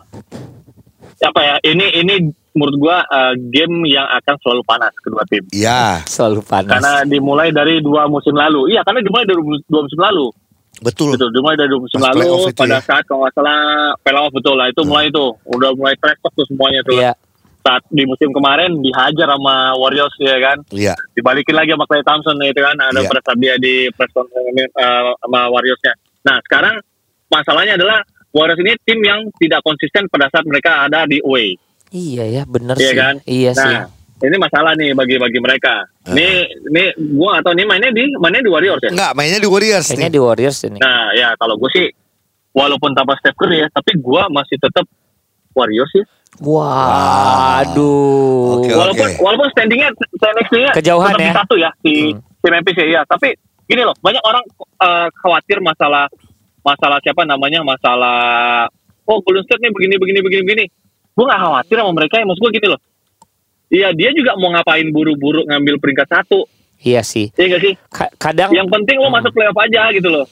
apa 1.20 1.40
ya? 1.40 1.54
Ini 1.62 1.96
ini 1.96 2.14
menurut 2.50 2.76
gua 2.76 2.96
eh, 3.02 3.34
game 3.48 3.86
yang 3.86 4.04
akan 4.10 4.34
selalu 4.38 4.62
panas 4.64 4.92
kedua 5.00 5.22
tim. 5.24 5.44
Iya, 5.50 6.04
Selalu 6.04 6.40
panas. 6.42 6.70
Karena 6.70 6.92
dimulai 7.04 7.52
dari 7.52 7.80
dua 7.80 8.04
musim 8.04 8.32
lalu. 8.32 8.68
Iya, 8.68 8.84
karena 8.84 9.00
dimulai 9.00 9.24
dari 9.24 9.40
dua 9.64 9.80
musim 9.80 10.00
lalu. 10.00 10.28
Betul. 10.78 11.12
Betul, 11.12 11.28
dimulai 11.30 11.54
dari 11.54 11.68
dua 11.68 11.80
musim 11.82 11.98
Pas 11.98 12.10
lalu 12.10 12.50
pada 12.52 12.76
ya. 12.76 12.80
saat 12.80 13.02
kalau 13.04 13.20
nggak 13.22 13.34
salah 13.34 13.58
playoff 14.00 14.30
betul 14.30 14.54
lah 14.54 14.66
itu 14.66 14.80
mulai 14.82 15.06
itu 15.06 15.24
udah 15.44 15.70
mulai 15.74 15.94
trash 15.96 16.18
talk 16.18 16.32
tuh 16.32 16.46
semuanya 16.46 16.80
tuh. 16.82 16.96
Iya. 16.96 17.12
Saat 17.60 17.84
di 17.92 18.08
musim 18.08 18.32
kemarin 18.32 18.80
dihajar 18.80 19.28
sama 19.28 19.76
Warriors 19.76 20.14
ya 20.16 20.36
kan. 20.40 20.58
Iya. 20.70 20.94
Dibalikin 21.12 21.52
lagi 21.52 21.76
sama 21.76 21.84
Clay 21.84 22.00
Thompson 22.00 22.40
itu 22.40 22.56
kan 22.56 22.76
ada 22.76 22.96
Iya. 22.96 23.08
pada 23.08 23.20
saat 23.20 23.38
dia 23.38 23.54
di 23.56 23.74
press 23.92 24.08
conference 24.10 24.72
eh, 24.72 25.10
sama 25.20 25.40
Warriorsnya. 25.48 25.92
Nah 26.24 26.36
sekarang 26.40 26.74
masalahnya 27.28 27.76
adalah 27.76 28.00
Warriors 28.32 28.58
ini 28.58 28.72
tim 28.80 29.02
yang 29.02 29.28
tidak 29.36 29.60
konsisten 29.60 30.08
pada 30.08 30.32
saat 30.32 30.48
mereka 30.48 30.88
ada 30.88 31.04
di 31.04 31.20
away. 31.20 31.58
Iya 31.90 32.24
ya, 32.30 32.42
bener 32.46 32.78
Iya 32.78 32.86
sih. 32.86 32.96
kan? 32.96 33.14
Iya 33.26 33.50
sih. 33.52 33.76
Ini 34.20 34.36
masalah 34.36 34.76
nih 34.76 34.92
bagi 34.92 35.16
bagi 35.16 35.40
mereka. 35.40 35.80
Ah. 36.04 36.12
Ini 36.12 36.28
ini 36.68 36.84
gua 37.16 37.40
atau 37.40 37.56
ini 37.56 37.64
mainnya 37.64 37.88
di 37.88 38.04
mainnya 38.20 38.44
di 38.44 38.52
Warriors 38.52 38.84
ya. 38.84 38.92
Enggak, 38.92 39.12
mainnya 39.16 39.40
di 39.40 39.48
Warriors 39.48 39.88
nih. 39.96 40.12
di 40.12 40.20
Warriors 40.20 40.58
ini. 40.68 40.76
Nah, 40.76 41.08
ya 41.16 41.32
kalau 41.40 41.56
gue 41.56 41.70
sih 41.72 41.88
walaupun 42.52 42.92
tanpa 42.92 43.16
Steph 43.16 43.32
Curry 43.40 43.64
ya, 43.64 43.68
tapi 43.72 43.96
gua 43.96 44.28
masih 44.28 44.60
tetap 44.60 44.84
Warriors 45.56 45.88
sih. 45.96 46.04
Waduh. 46.40 48.60
Oke, 48.60 48.70
walaupun 48.76 49.08
walaupun 49.18 49.48
standingnya 49.50 49.88
standingnya 50.16 50.72
Kejauhan 50.76 51.10
tetap 51.12 51.20
di 51.20 51.26
ya? 51.26 51.34
satu 51.34 51.54
ya 51.56 51.70
si 51.80 51.92
Hmm. 52.12 52.20
si 52.20 52.46
Memphis 52.48 52.76
ya, 52.76 52.86
iya. 52.86 53.00
Tapi 53.08 53.28
gini 53.66 53.82
loh, 53.84 53.96
banyak 53.98 54.22
orang 54.22 54.44
eh, 54.80 55.08
khawatir 55.16 55.58
masalah 55.64 56.06
masalah 56.60 57.00
siapa 57.00 57.24
namanya 57.24 57.64
masalah 57.64 58.68
oh 59.08 59.18
Golden 59.24 59.42
State 59.48 59.64
nih 59.64 59.72
begini 59.72 59.94
begini 59.96 60.20
begini 60.20 60.42
begini. 60.44 60.64
Gue 61.10 61.26
gak 61.26 61.42
khawatir 61.42 61.76
sama 61.76 61.92
mereka 61.92 62.14
ya, 62.20 62.24
maksud 62.24 62.42
gue 62.46 62.52
gini 62.54 62.66
loh. 62.70 62.80
Iya 63.70 63.94
dia 63.94 64.10
juga 64.10 64.34
mau 64.34 64.50
ngapain 64.50 64.82
buru-buru 64.90 65.46
ngambil 65.46 65.78
peringkat 65.78 66.10
satu, 66.10 66.42
Iya 66.76 67.00
sih. 67.00 67.30
iya 67.32 67.46
gak 67.48 67.62
sih? 67.62 67.74
Ka- 67.86 68.12
kadang 68.18 68.50
Yang 68.50 68.66
penting 68.68 68.96
lo 68.98 69.08
masuk 69.08 69.30
playoff 69.30 69.54
aja 69.56 69.82
gitu 69.90 70.08
loh. 70.08 70.26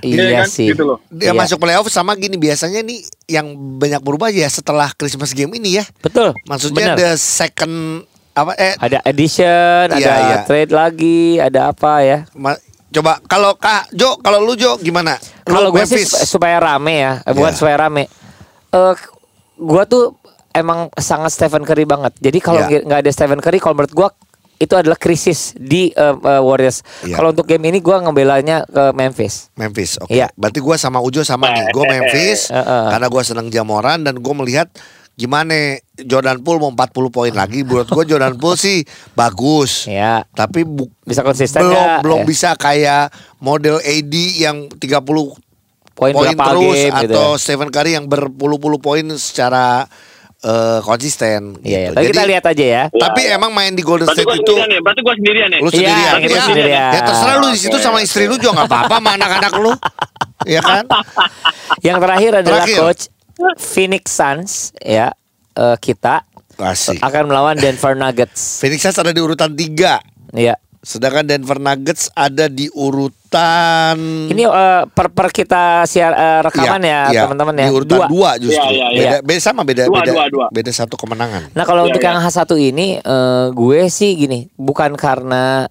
iya 0.00 0.40
kan? 0.40 0.48
sih. 0.48 0.70
Gitu 0.70 0.82
loh. 0.82 0.98
Dia 1.08 1.30
Iya. 1.30 1.32
masuk 1.34 1.58
playoff 1.58 1.84
sama 1.86 2.14
gini 2.14 2.34
biasanya 2.34 2.80
nih 2.80 2.98
yang 3.26 3.46
banyak 3.76 3.98
berubah 3.98 4.30
ya 4.30 4.46
setelah 4.46 4.88
Christmas 4.90 5.30
game 5.30 5.52
ini 5.52 5.76
ya. 5.76 5.84
Betul. 5.98 6.32
Maksudnya 6.44 6.94
Bener. 6.94 6.96
the 6.96 7.10
second 7.14 8.06
apa 8.32 8.54
eh 8.54 8.72
ada 8.78 9.02
edition, 9.04 9.90
Iya, 9.90 9.98
ada 9.98 10.12
iya. 10.22 10.36
trade 10.46 10.70
lagi, 10.70 11.20
ada 11.36 11.68
apa 11.68 11.92
ya? 12.00 12.18
ma- 12.32 12.56
coba 12.88 13.18
kalau 13.22 13.52
Kak 13.52 13.92
Jo, 13.92 14.16
kalau 14.16 14.40
lu 14.40 14.54
Jo 14.54 14.78
gimana? 14.78 15.18
Kalau 15.42 15.68
gue 15.68 15.82
sih 15.82 16.06
supaya 16.06 16.56
rame 16.56 16.94
ya, 16.96 17.12
eh, 17.20 17.32
bukan 17.32 17.50
Iya. 17.50 17.58
supaya 17.58 17.76
rame. 17.76 18.06
Eh, 18.70 18.94
gue 19.58 19.82
tuh 19.84 20.14
emang 20.50 20.88
sangat 20.94 21.30
Stephen 21.30 21.62
Curry 21.62 21.84
banget. 21.84 22.12
Jadi 22.18 22.38
kalau 22.38 22.62
Iya. 22.62 22.82
nggak 22.82 23.00
ada 23.00 23.10
Stephen 23.10 23.38
Curry, 23.38 23.58
kalau 23.58 23.74
menurut 23.74 23.92
gue 23.92 24.08
itu 24.58 24.74
adalah 24.74 24.96
krisis 24.96 25.54
di 25.54 25.88
eh, 25.88 26.14
eh, 26.14 26.40
Warriors. 26.40 26.82
Iya. 27.02 27.14
Kalau 27.14 27.30
untuk 27.30 27.46
game 27.46 27.62
ini 27.66 27.78
gue 27.78 27.94
ngebelanya 27.94 28.64
ke 28.64 28.90
Memphis. 28.90 29.54
Memphis, 29.54 29.96
oke. 29.96 30.10
Iya. 30.10 30.26
Berarti 30.34 30.58
gua 30.58 30.74
sama 30.74 30.98
Ujo 30.98 31.22
sama 31.22 31.46
nih. 31.48 31.70
Gue 31.70 31.86
Memphis 31.92 32.48
Eh, 32.48 32.56
eh. 32.56 32.86
karena 32.90 33.06
gua 33.06 33.22
seneng 33.22 33.48
Jamoran 33.48 34.02
dan 34.02 34.16
gue 34.16 34.34
melihat 34.36 34.66
gimana 35.14 35.54
Jordan 35.96 36.38
Poole 36.38 36.58
mau 36.60 36.70
40 36.70 36.90
poin 37.08 37.30
lagi. 37.30 37.62
Menurut 37.62 37.86
gue 37.86 38.04
Jordan 38.04 38.34
Poole 38.34 38.54
sih 38.54 38.82
bagus. 39.12 39.86
Ya, 39.86 40.26
Tapi 40.32 40.62
bu- 40.62 40.90
bisa 41.02 41.22
konsisten 41.22 41.58
belum 41.60 41.74
nggak? 41.74 41.98
belum 42.02 42.20
Ya. 42.20 42.26
bisa 42.26 42.48
kayak 42.54 43.04
model 43.38 43.78
AD 43.78 44.14
yang 44.38 44.66
30 44.72 45.34
Poin 45.92 46.14
terus 46.14 46.30
game 46.30 46.94
gitu 47.02 47.10
atau 47.10 47.28
ya. 47.28 47.38
Stephen 47.38 47.70
Curry 47.70 47.94
yang 47.94 48.06
berpuluh-puluh 48.06 48.78
poin 48.78 49.02
secara 49.18 49.90
eh, 50.40 50.78
konsisten. 50.80 51.58
Iya, 51.60 51.78
ya. 51.78 51.80
gitu. 51.84 51.94
Tapi 51.94 52.06
kita 52.06 52.14
Jadi- 52.18 52.30
lihat 52.30 52.44
aja 52.46 52.64
ya. 52.64 52.82
Tapi 52.88 53.20
Ya, 53.20 53.28
ya. 53.28 53.36
emang 53.36 53.50
main 53.50 53.72
di 53.72 53.82
Golden 53.82 54.06
Berarti 54.06 54.22
State 54.22 54.38
itu 54.38 54.52
ya, 54.54 54.78
berarti 54.78 55.00
gue 55.00 55.14
sendirian 55.18 55.48
ya. 55.48 55.58
lu 55.58 55.62
Iya, 55.64 55.72
sendirian. 55.72 56.14
kita 56.16 56.30
ya, 56.30 56.42
sendirian. 56.44 56.90
ya 56.90 57.00
terserah 57.02 57.36
lu 57.36 57.46
di 57.48 57.58
situ 57.58 57.76
sama 57.76 57.98
istri 57.98 58.24
lu 58.24 58.36
juga 58.36 58.52
nggak 58.56 58.68
apa-apa 58.68 58.96
sama 58.96 59.10
anak-anak 59.14 59.52
lu. 59.58 59.72
Iya 60.46 60.62
kan? 60.62 60.86
Yang 61.82 61.98
terakhir 61.98 62.30
adalah 62.36 62.62
Terakhir. 62.62 62.78
coach 62.78 63.02
Phoenix 63.58 64.04
Suns 64.08 64.52
ya 64.78 65.10
eh, 65.52 65.76
kita 65.76 66.22
Asik. 66.56 67.02
akan 67.02 67.22
melawan 67.26 67.58
Denver 67.58 67.94
Nuggets. 67.94 68.62
Phoenix 68.62 68.80
Suns 68.80 68.96
ada 68.96 69.10
di 69.10 69.18
urutan 69.18 69.50
3 69.50 69.98
Ya. 70.30 70.54
Sedangkan 70.78 71.26
Denver 71.26 71.58
Nuggets 71.58 72.06
ada 72.14 72.46
di 72.46 72.70
urutan 72.70 73.98
Ini 74.30 74.44
eh, 74.46 74.82
per 74.86 75.10
per 75.10 75.28
kita 75.28 75.82
siar 75.84 76.14
eh, 76.14 76.40
rekaman 76.46 76.80
Iya, 76.80 76.88
ya 76.88 77.02
iya, 77.10 77.20
teman-teman 77.26 77.54
ya. 77.58 77.66
Di 77.66 77.72
urutan 77.74 77.98
Dua. 77.98 78.34
2 78.38 78.42
justru. 78.46 78.62
Iya, 78.70 78.70
iya, 78.70 78.86
Beda, 78.94 79.16
iya. 79.18 79.20
beda 79.26 79.40
sama 79.42 79.62
beda 79.66 79.82
Dua, 79.84 79.96
beda 80.00 80.12
dua, 80.14 80.24
dua. 80.30 80.46
beda 80.48 80.70
satu 80.70 80.94
kemenangan. 80.94 81.50
Nah 81.50 81.64
kalau 81.66 81.82
Iya, 81.82 81.88
untuk 81.90 82.02
iya. 82.02 82.08
yang 82.14 82.18
H1 82.22 82.50
ini 82.62 82.86
eh, 82.96 83.46
gue 83.50 83.80
sih 83.88 84.10
gini, 84.14 84.38
bukan 84.54 84.94
karena 84.94 85.66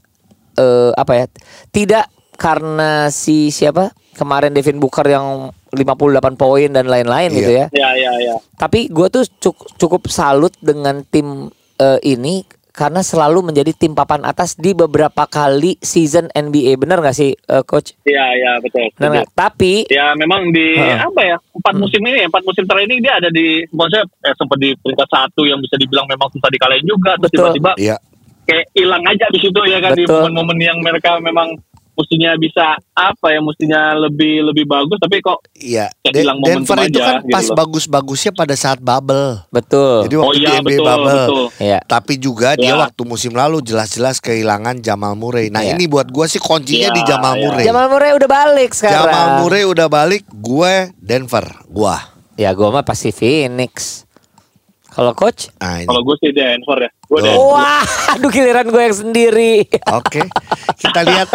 eh, 0.54 0.92
apa 0.92 1.14
ya? 1.16 1.26
Tidak 1.70 2.06
karena 2.36 3.08
si 3.08 3.50
siapa? 3.50 3.96
Kemarin 4.18 4.50
Devin 4.50 4.82
Booker 4.82 5.06
yang 5.06 5.54
58 5.70 6.36
poin 6.36 6.68
dan 6.68 6.90
lain-lain 6.90 7.30
Iya. 7.32 7.38
gitu 7.38 7.52
ya. 7.54 7.66
Ya, 7.72 7.90
ya, 7.94 8.12
ya. 8.18 8.36
Tapi 8.58 8.90
gue 8.90 9.08
tuh 9.08 9.24
cukup, 9.40 9.68
cukup 9.78 10.02
salut 10.10 10.52
dengan 10.60 11.06
tim 11.06 11.48
eh, 11.78 12.00
ini 12.04 12.42
karena 12.78 13.02
selalu 13.02 13.50
menjadi 13.50 13.74
tim 13.74 13.98
papan 13.98 14.22
atas 14.22 14.54
di 14.54 14.78
beberapa 14.78 15.26
kali 15.26 15.82
season 15.82 16.30
NBA. 16.30 16.78
Bener 16.78 17.02
gak 17.02 17.18
sih 17.18 17.34
eh, 17.34 17.64
coach? 17.66 17.98
Iya, 18.06 18.26
iya, 18.38 18.52
betul. 18.62 18.86
Nggak? 18.94 19.34
Tapi 19.34 19.90
Ya 19.90 20.14
memang 20.14 20.54
di 20.54 20.78
Heeh. 20.78 21.02
apa 21.02 21.22
ya 21.26 21.36
empat 21.42 21.74
musim 21.74 22.06
ini 22.06 22.30
empat 22.30 22.46
musim 22.46 22.70
terakhir 22.70 22.86
ini 22.94 23.02
dia 23.02 23.18
ada 23.18 23.34
di 23.34 23.66
maksudnya 23.74 24.06
eh, 24.22 24.36
sempat 24.38 24.58
di 24.62 24.70
peringkat 24.78 25.10
satu 25.10 25.42
yang 25.50 25.58
bisa 25.58 25.74
dibilang 25.82 26.06
memang 26.06 26.30
susah 26.30 26.54
dikalahin 26.54 26.86
juga 26.86 27.18
terus 27.18 27.34
Betul. 27.34 27.42
tiba-tiba 27.58 27.72
Iya. 27.82 27.98
kayak 28.46 28.66
hilang 28.78 29.04
aja 29.10 29.26
di 29.34 29.40
situ 29.42 29.60
ya 29.66 29.78
kan 29.82 29.92
di 29.98 30.06
Betul. 30.06 30.22
momen-momen 30.30 30.58
yang 30.62 30.78
mereka 30.86 31.18
memang 31.18 31.58
mestinya 31.98 32.38
bisa 32.38 32.66
apa 32.94 33.28
ya 33.28 33.42
mestinya 33.42 33.82
lebih 33.98 34.46
lebih 34.46 34.64
bagus 34.64 34.98
tapi 34.98 35.18
kok 35.18 35.42
Iya. 35.52 35.90
De- 36.00 36.14
Denver 36.46 36.78
itu 36.86 36.96
aja, 36.96 37.04
kan 37.04 37.16
gitu 37.20 37.34
pas 37.34 37.46
bagus-bagusnya 37.52 38.32
pada 38.32 38.54
saat 38.54 38.78
bubble. 38.78 39.42
betul. 39.50 40.06
Jadi 40.06 40.16
oh 40.16 40.22
waktu 40.24 40.38
iya 40.38 40.48
di 40.48 40.54
NBA 40.56 40.64
betul 40.64 40.86
bubble. 40.86 41.10
betul 41.12 41.44
ya. 41.60 41.80
Tapi 41.84 42.14
juga 42.16 42.50
dia 42.54 42.66
Iya. 42.70 42.76
waktu 42.80 43.02
musim 43.04 43.34
lalu 43.34 43.58
jelas-jelas 43.60 44.18
kehilangan 44.20 44.80
Jamal 44.80 45.14
Murray. 45.14 45.50
Nah 45.50 45.62
Iya. 45.62 45.74
ini 45.74 45.86
buat 45.86 46.08
gua 46.08 46.26
sih 46.26 46.38
kuncinya 46.38 46.88
Iya, 46.88 46.96
di 46.96 47.02
Jamal 47.04 47.34
iya. 47.34 47.42
Murray. 47.44 47.66
Jamal 47.66 47.88
Murray 47.90 48.12
udah 48.14 48.30
balik 48.30 48.72
sekarang. 48.72 48.96
Jamal 49.04 49.28
Murray 49.42 49.64
udah 49.66 49.88
balik, 49.88 50.24
gue 50.30 50.74
Denver, 50.96 51.46
gua. 51.66 52.14
Ya 52.38 52.54
gue 52.54 52.68
mah 52.68 52.86
pasti 52.86 53.10
Phoenix. 53.10 54.06
Kalau 54.98 55.14
coach? 55.14 55.54
Ini. 55.54 55.86
kalau 55.86 56.02
gue 56.02 56.16
sih 56.18 56.34
Denver 56.34 56.78
ya 56.80 56.90
gue. 56.90 57.20
Denver 57.22 57.54
Wah, 57.54 57.86
aduh 58.12 58.28
giliran 58.28 58.66
gue 58.66 58.82
yang 58.82 58.98
sendiri. 58.98 59.62
Oke, 59.94 60.26
kita 60.76 61.06
lihat. 61.06 61.30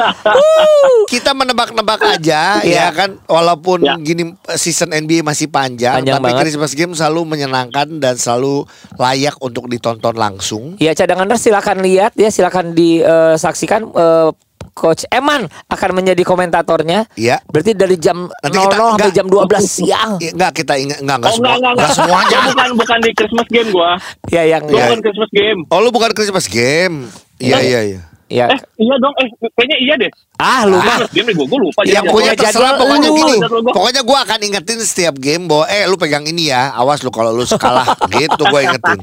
kita 1.07 1.31
menebak-nebak 1.31 2.01
aja, 2.11 2.59
ya 2.59 2.61
Iya. 2.61 2.87
kan. 2.91 3.11
Walaupun 3.25 3.79
Ya. 3.81 3.95
gini 3.97 4.35
season 4.53 4.91
NBA 4.91 5.23
masih 5.23 5.47
panjang, 5.47 6.03
Panjang 6.03 6.19
tapi 6.19 6.27
banget. 6.29 6.41
Christmas 6.45 6.73
game 6.73 6.93
selalu 6.93 7.23
menyenangkan 7.29 7.89
dan 7.97 8.17
selalu 8.17 8.67
layak 8.97 9.39
untuk 9.39 9.67
ditonton 9.67 10.13
langsung. 10.13 10.75
Ya 10.77 10.93
cadanganers 10.93 11.41
silakan 11.41 11.81
lihat 11.81 12.13
ya, 12.15 12.29
silakan 12.29 12.73
disaksikan 12.73 13.87
eh, 13.89 14.29
Coach 14.73 15.05
Eman 15.07 15.45
akan 15.67 15.91
menjadi 15.93 16.23
komentatornya. 16.23 17.05
Iya. 17.15 17.45
Berarti 17.45 17.73
dari 17.73 17.97
jam 17.97 18.27
Nanti 18.27 18.53
00 18.53 18.63
kita- 18.63 18.73
sampai 18.73 18.89
enggak. 19.05 19.13
jam 19.13 19.27
12 19.27 19.63
siang. 19.63 20.11
Ya, 20.17 20.31
enggak 20.33 20.53
kita 20.55 20.75
ingat 20.75 20.99
enggak 20.99 21.17
enggak 21.19 21.29
oh 21.29 21.35
semua 21.35 21.47
enggak 21.47 21.59
enggak 21.59 21.73
enggak 21.73 21.85
enggak 21.85 21.93
semuanya. 21.95 22.29
Gua 22.33 22.51
bukan 22.51 22.71
bukan 22.75 22.99
di 22.99 23.11
Christmas 23.13 23.49
game 23.49 23.69
gue 23.71 23.91
Ya 24.29 24.43
yang 24.47 24.63
gue 24.63 24.73
Iya. 24.73 24.85
bukan 24.87 25.01
Christmas 25.01 25.31
game 25.31 25.61
Oh 25.67 25.79
lu 25.79 25.89
bukan 25.89 26.11
Christmas 26.11 26.47
game? 26.47 26.97
Iya 27.37 27.59
iya 27.61 27.81
iya. 27.85 28.01
Ya 28.33 28.49
eh 28.49 28.61
iya 28.81 28.97
dong 28.97 29.13
eh 29.21 29.29
kayaknya 29.53 29.77
iya 29.79 29.95
deh 30.01 30.11
ah 30.41 30.65
lu 30.65 30.81
mah 30.81 31.05
nih 31.07 31.35
gue 31.37 31.47
gue 31.47 31.61
lupa 31.61 31.81
Yang 31.85 32.05
punya 32.09 32.33
Pokoknya 32.33 32.35
terserah 32.35 32.73
jadwal 32.73 32.81
pokoknya 32.81 33.09
lu. 33.09 33.17
gini. 33.21 33.35
Gua. 33.39 33.73
Pokoknya 33.73 34.03
gua 34.03 34.19
akan 34.25 34.39
ingetin 34.43 34.79
setiap 34.81 35.15
game 35.17 35.45
bahwa 35.47 35.65
eh 35.69 35.85
lu 35.87 35.95
pegang 35.95 36.25
ini 36.25 36.51
ya. 36.51 36.73
Awas 36.73 37.05
lu 37.05 37.11
kalau 37.11 37.31
lu 37.31 37.45
kalah 37.47 37.87
gitu 38.17 38.43
gua 38.49 38.61
ingetin. 38.65 38.99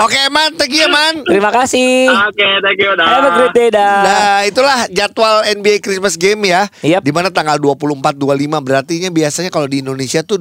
Oke, 0.00 0.20
Man, 0.28 0.56
thank 0.56 0.72
you, 0.72 0.88
Man. 0.88 1.22
terima 1.22 1.52
kasih. 1.52 2.08
oke 2.08 2.48
thank 2.60 2.78
you 2.78 2.90
dah 2.92 3.06
Have 3.06 3.26
a 3.26 3.32
great 3.36 3.54
day 3.54 3.68
dah. 3.70 3.94
Nah, 4.02 4.38
itulah 4.42 4.78
jadwal 4.88 5.44
NBA 5.46 5.78
Christmas 5.78 6.16
Game 6.16 6.42
ya. 6.44 6.66
Yap. 6.82 7.04
Di 7.04 7.12
mana 7.14 7.28
tanggal 7.30 7.60
24 7.60 8.16
25 8.16 8.26
berartinya 8.58 9.08
biasanya 9.12 9.50
kalau 9.52 9.68
di 9.68 9.84
Indonesia 9.84 10.24
tuh 10.24 10.40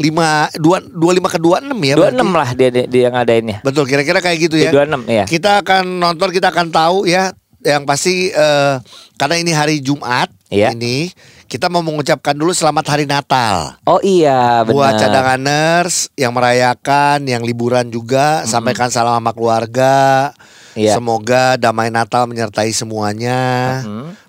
2 0.00 0.56
5 0.56 0.56
2 0.56 0.96
25 0.96 1.34
ke 1.36 1.38
26 1.38 1.76
ya. 1.84 1.94
26 1.94 2.00
berarti. 2.00 2.32
lah 2.32 2.50
dia, 2.56 2.68
dia, 2.72 2.84
dia 2.88 3.02
yang 3.06 3.14
ngadainnya. 3.14 3.58
Betul, 3.60 3.84
kira-kira 3.84 4.18
kayak 4.18 4.38
gitu 4.40 4.56
ya. 4.56 4.72
Di 4.72 4.76
26 4.76 5.04
ya. 5.06 5.24
Kita 5.28 5.60
akan 5.60 5.84
nonton, 6.00 6.28
kita 6.32 6.48
akan 6.48 6.72
tahu 6.72 7.04
ya 7.04 7.30
yang 7.60 7.84
pasti 7.84 8.32
eh, 8.32 8.74
karena 9.20 9.36
ini 9.36 9.52
hari 9.52 9.84
Jumat 9.84 10.32
Iya. 10.50 10.74
ini 10.74 11.12
kita 11.46 11.70
mau 11.70 11.78
mengucapkan 11.78 12.34
dulu 12.34 12.50
selamat 12.50 12.84
hari 12.88 13.04
Natal. 13.06 13.78
Oh 13.84 14.02
iya 14.02 14.66
benar. 14.66 14.74
Buat 14.74 14.92
cadanganers 14.98 16.10
yang 16.14 16.34
merayakan, 16.34 17.22
yang 17.22 17.42
liburan 17.42 17.86
juga, 17.86 18.42
sampaikan 18.46 18.90
salam 18.90 19.18
sama 19.18 19.30
keluarga. 19.30 20.30
Iya. 20.74 20.94
Semoga 20.98 21.58
damai 21.58 21.90
Natal 21.90 22.26
menyertai 22.26 22.70
semuanya. 22.70 23.38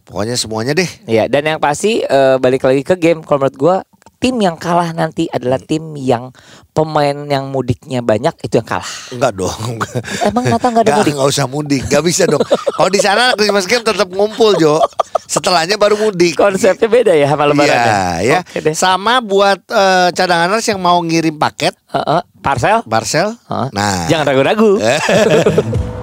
Pokoknya 0.02 0.34
semuanya 0.34 0.74
deh. 0.74 0.90
Iya, 1.06 1.26
dan 1.26 1.46
yang 1.46 1.60
pasti 1.62 2.02
eh, 2.02 2.36
balik 2.38 2.66
lagi 2.66 2.82
ke 2.82 2.98
game 2.98 3.22
kalau 3.22 3.46
menurut 3.46 3.58
gua 3.58 3.76
tim 4.22 4.38
yang 4.38 4.54
kalah 4.54 4.94
nanti 4.94 5.26
adalah 5.28 5.58
tim 5.58 5.98
yang 5.98 6.30
pemain 6.72 7.18
yang 7.26 7.50
mudiknya 7.50 8.00
banyak 8.00 8.38
itu 8.40 8.54
yang 8.54 8.68
kalah. 8.70 8.86
Enggak 9.10 9.34
dong. 9.34 9.82
Emang 10.22 10.46
Natal 10.46 10.70
nggak 10.70 10.86
ada 10.86 10.92
Nggak, 10.94 11.00
mudik? 11.02 11.14
nggak 11.18 11.30
usah 11.34 11.46
mudik, 11.50 11.82
nggak 11.90 12.04
bisa 12.06 12.24
dong. 12.26 12.46
Kalau 12.46 12.88
di 12.88 13.02
sana 13.02 13.34
Christmas 13.34 13.66
game 13.66 13.82
tetap 13.82 14.06
ngumpul 14.08 14.54
Jo. 14.56 14.78
Setelahnya 15.26 15.76
baru 15.76 15.98
mudik. 15.98 16.38
Konsepnya 16.38 16.86
beda 16.86 17.14
ya 17.18 17.26
sama 17.26 17.50
lebaran 17.50 17.66
Iya, 17.66 17.98
ya. 18.22 18.40
Oke 18.46 18.60
deh. 18.62 18.74
Sama 18.74 19.20
buat 19.20 19.58
eh, 19.66 20.10
cadanganers 20.14 20.64
yang 20.64 20.78
mau 20.78 21.02
ngirim 21.02 21.36
paket 21.36 21.74
Heeh, 21.90 22.22
parcel. 22.40 22.86
parcel. 22.86 23.34
Heeh. 23.50 23.68
Nah, 23.74 24.06
Jangan 24.06 24.26
ragu-ragu. 24.30 24.78